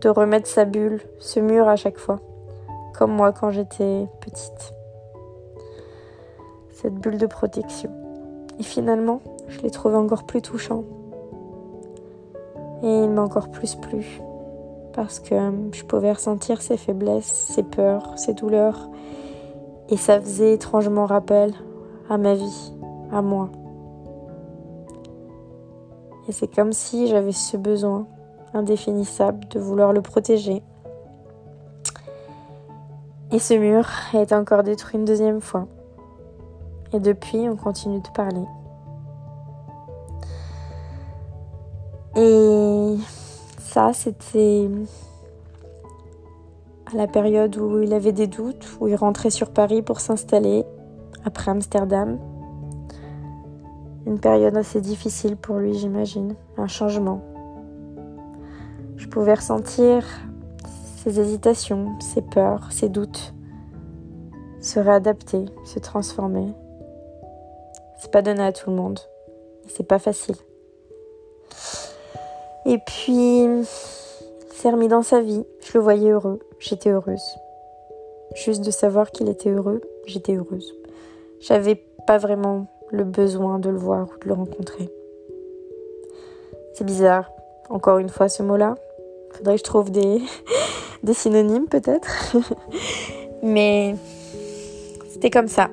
de 0.00 0.08
remettre 0.08 0.46
sa 0.46 0.64
bulle, 0.64 1.00
ce 1.18 1.40
mur 1.40 1.68
à 1.68 1.76
chaque 1.76 1.98
fois, 1.98 2.20
comme 2.94 3.12
moi 3.12 3.32
quand 3.32 3.50
j'étais 3.50 4.06
petite. 4.20 4.74
Cette 6.70 6.94
bulle 6.94 7.18
de 7.18 7.26
protection. 7.26 7.90
Et 8.58 8.62
finalement, 8.62 9.20
je 9.48 9.60
l'ai 9.60 9.70
trouvé 9.70 9.96
encore 9.96 10.24
plus 10.24 10.42
touchant. 10.42 10.84
Et 12.82 13.04
il 13.04 13.10
m'a 13.10 13.22
encore 13.22 13.50
plus 13.50 13.76
plu. 13.76 14.20
Parce 14.92 15.20
que 15.20 15.34
je 15.72 15.84
pouvais 15.84 16.12
ressentir 16.12 16.60
ses 16.60 16.76
faiblesses, 16.76 17.24
ses 17.54 17.62
peurs, 17.62 18.18
ses 18.18 18.34
douleurs. 18.34 18.88
Et 19.88 19.96
ça 19.96 20.20
faisait 20.20 20.54
étrangement 20.54 21.06
rappel 21.06 21.54
à 22.10 22.18
ma 22.18 22.34
vie, 22.34 22.72
à 23.12 23.22
moi. 23.22 23.50
Et 26.28 26.32
c'est 26.32 26.52
comme 26.52 26.72
si 26.72 27.08
j'avais 27.08 27.32
ce 27.32 27.56
besoin 27.56 28.06
indéfinissable 28.54 29.48
de 29.48 29.58
vouloir 29.58 29.92
le 29.92 30.02
protéger. 30.02 30.62
Et 33.32 33.38
ce 33.38 33.54
mur 33.54 33.88
été 34.14 34.34
encore 34.34 34.62
détruit 34.62 34.98
une 34.98 35.04
deuxième 35.04 35.40
fois. 35.40 35.66
Et 36.92 37.00
depuis, 37.00 37.48
on 37.48 37.56
continue 37.56 38.00
de 38.00 38.08
parler. 38.08 38.44
Et 42.14 42.98
ça, 43.58 43.92
c'était 43.94 44.68
à 46.92 46.96
la 46.96 47.06
période 47.06 47.56
où 47.56 47.80
il 47.80 47.94
avait 47.94 48.12
des 48.12 48.26
doutes, 48.26 48.76
où 48.80 48.88
il 48.88 48.94
rentrait 48.96 49.30
sur 49.30 49.50
Paris 49.50 49.80
pour 49.80 50.00
s'installer 50.00 50.64
après 51.24 51.50
Amsterdam. 51.50 52.18
Une 54.06 54.18
période 54.18 54.56
assez 54.56 54.80
difficile 54.80 55.36
pour 55.36 55.56
lui, 55.56 55.74
j'imagine, 55.74 56.34
un 56.56 56.66
changement. 56.66 57.22
Je 58.96 59.08
pouvais 59.08 59.34
ressentir 59.34 60.04
ses 60.96 61.20
hésitations, 61.20 61.98
ses 62.00 62.22
peurs, 62.22 62.72
ses 62.72 62.88
doutes 62.88 63.34
se 64.62 64.78
réadapter, 64.78 65.44
se 65.64 65.78
transformer. 65.78 66.46
C'est 67.98 68.10
pas 68.10 68.22
donné 68.22 68.42
à 68.42 68.52
tout 68.52 68.70
le 68.70 68.76
monde. 68.76 68.98
C'est 69.68 69.86
pas 69.86 69.98
facile. 69.98 70.36
Et 72.64 72.78
puis, 72.78 73.44
il 73.44 73.64
s'est 73.64 74.70
remis 74.70 74.88
dans 74.88 75.02
sa 75.02 75.20
vie. 75.20 75.44
Je 75.60 75.72
le 75.76 75.80
voyais 75.82 76.10
heureux. 76.10 76.38
J'étais 76.60 76.90
heureuse. 76.90 77.24
Juste 78.34 78.64
de 78.64 78.70
savoir 78.70 79.10
qu'il 79.10 79.28
était 79.28 79.50
heureux, 79.50 79.82
j'étais 80.06 80.34
heureuse. 80.34 80.72
J'avais 81.40 81.84
pas 82.06 82.18
vraiment 82.18 82.66
le 82.92 83.04
besoin 83.04 83.58
de 83.58 83.70
le 83.70 83.78
voir 83.78 84.06
ou 84.14 84.22
de 84.22 84.28
le 84.28 84.34
rencontrer. 84.34 84.88
C'est 86.74 86.84
bizarre, 86.84 87.30
encore 87.70 87.98
une 87.98 88.10
fois, 88.10 88.28
ce 88.28 88.42
mot-là. 88.42 88.76
Faudrait 89.32 89.54
que 89.54 89.58
je 89.58 89.64
trouve 89.64 89.90
des, 89.90 90.20
des 91.02 91.14
synonymes 91.14 91.66
peut-être. 91.66 92.36
Mais 93.42 93.96
c'était 95.08 95.30
comme 95.30 95.48
ça. 95.48 95.70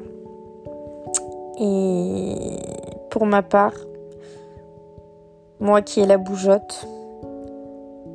Et 1.60 2.36
pour 3.10 3.26
ma 3.26 3.44
part, 3.44 3.74
moi 5.60 5.82
qui 5.82 6.00
ai 6.00 6.06
la 6.06 6.18
bougeotte, 6.18 6.88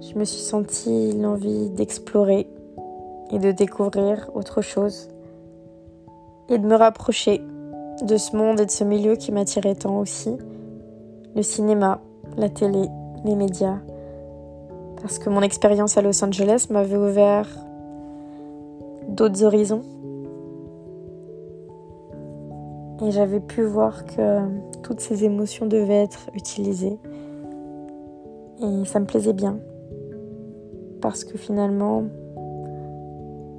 je 0.00 0.18
me 0.18 0.24
suis 0.24 0.40
sentie 0.40 1.12
l'envie 1.12 1.68
d'explorer 1.68 2.46
et 3.30 3.38
de 3.38 3.52
découvrir 3.52 4.30
autre 4.34 4.62
chose 4.62 5.08
et 6.48 6.58
de 6.58 6.66
me 6.66 6.74
rapprocher 6.74 7.42
de 8.04 8.16
ce 8.16 8.36
monde 8.36 8.60
et 8.60 8.66
de 8.66 8.70
ce 8.70 8.84
milieu 8.84 9.16
qui 9.16 9.32
m'attirait 9.32 9.74
tant 9.74 9.98
aussi, 9.98 10.36
le 11.34 11.42
cinéma, 11.42 12.00
la 12.36 12.48
télé, 12.48 12.88
les 13.24 13.34
médias, 13.34 13.78
parce 15.00 15.18
que 15.18 15.30
mon 15.30 15.42
expérience 15.42 15.96
à 15.96 16.02
Los 16.02 16.22
Angeles 16.24 16.66
m'avait 16.70 16.96
ouvert 16.96 17.48
d'autres 19.08 19.44
horizons 19.44 19.82
et 23.02 23.10
j'avais 23.10 23.40
pu 23.40 23.62
voir 23.62 24.04
que 24.04 24.40
toutes 24.82 25.00
ces 25.00 25.24
émotions 25.24 25.66
devaient 25.66 26.04
être 26.04 26.30
utilisées. 26.34 26.98
Et 28.62 28.84
ça 28.84 29.00
me 29.00 29.04
plaisait 29.04 29.32
bien. 29.32 29.58
Parce 31.00 31.24
que 31.24 31.36
finalement, 31.36 32.04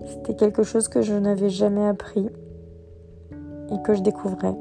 c'était 0.05 0.35
quelque 0.35 0.63
chose 0.63 0.87
que 0.87 1.01
je 1.01 1.13
n'avais 1.13 1.49
jamais 1.49 1.85
appris 1.85 2.29
et 3.71 3.81
que 3.83 3.93
je 3.93 4.01
découvrais. 4.01 4.55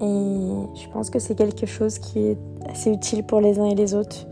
Et 0.00 0.66
je 0.74 0.88
pense 0.92 1.10
que 1.10 1.18
c'est 1.18 1.34
quelque 1.34 1.66
chose 1.66 1.98
qui 1.98 2.18
est 2.18 2.38
assez 2.68 2.90
utile 2.90 3.24
pour 3.24 3.40
les 3.40 3.58
uns 3.58 3.66
et 3.66 3.74
les 3.74 3.94
autres. 3.94 4.26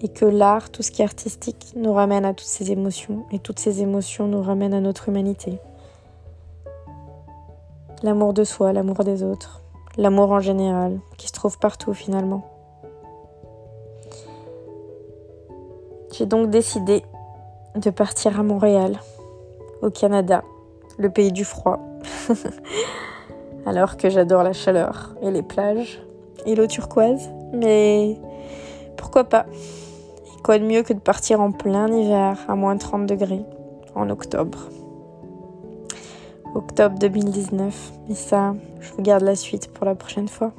Et 0.00 0.08
que 0.08 0.24
l'art, 0.24 0.70
tout 0.70 0.82
ce 0.82 0.90
qui 0.90 1.02
est 1.02 1.04
artistique, 1.04 1.74
nous 1.76 1.92
ramène 1.92 2.24
à 2.24 2.34
toutes 2.34 2.48
ces 2.48 2.72
émotions. 2.72 3.24
Et 3.30 3.38
toutes 3.38 3.60
ces 3.60 3.82
émotions 3.82 4.26
nous 4.26 4.42
ramènent 4.42 4.74
à 4.74 4.80
notre 4.80 5.08
humanité 5.08 5.60
l'amour 8.02 8.32
de 8.32 8.44
soi, 8.44 8.72
l'amour 8.72 9.04
des 9.04 9.22
autres, 9.22 9.62
l'amour 9.96 10.32
en 10.32 10.40
général, 10.40 10.98
qui 11.16 11.28
se 11.28 11.32
trouve 11.32 11.58
partout 11.58 11.94
finalement. 11.94 12.42
J'ai 16.12 16.26
donc 16.26 16.50
décidé 16.50 17.02
de 17.76 17.90
partir 17.90 18.38
à 18.38 18.42
Montréal, 18.42 18.98
au 19.80 19.90
Canada, 19.90 20.42
le 20.98 21.10
pays 21.10 21.32
du 21.32 21.44
froid. 21.44 21.78
Alors 23.66 23.96
que 23.96 24.10
j'adore 24.10 24.42
la 24.42 24.52
chaleur 24.52 25.14
et 25.22 25.30
les 25.30 25.42
plages 25.42 26.02
et 26.46 26.54
l'eau 26.54 26.66
turquoise, 26.66 27.30
mais 27.52 28.18
pourquoi 28.96 29.24
pas? 29.24 29.46
Et 30.26 30.42
quoi 30.42 30.58
de 30.58 30.64
mieux 30.64 30.82
que 30.82 30.92
de 30.92 30.98
partir 30.98 31.40
en 31.40 31.52
plein 31.52 31.88
hiver 31.88 32.38
à 32.48 32.54
moins 32.54 32.76
30 32.76 33.06
degrés 33.06 33.44
en 33.94 34.10
octobre? 34.10 34.68
Octobre 36.54 36.98
2019. 36.98 37.92
Mais 38.08 38.14
ça, 38.14 38.54
je 38.80 38.92
vous 38.92 39.02
garde 39.02 39.22
la 39.22 39.36
suite 39.36 39.72
pour 39.72 39.86
la 39.86 39.94
prochaine 39.94 40.28
fois. 40.28 40.52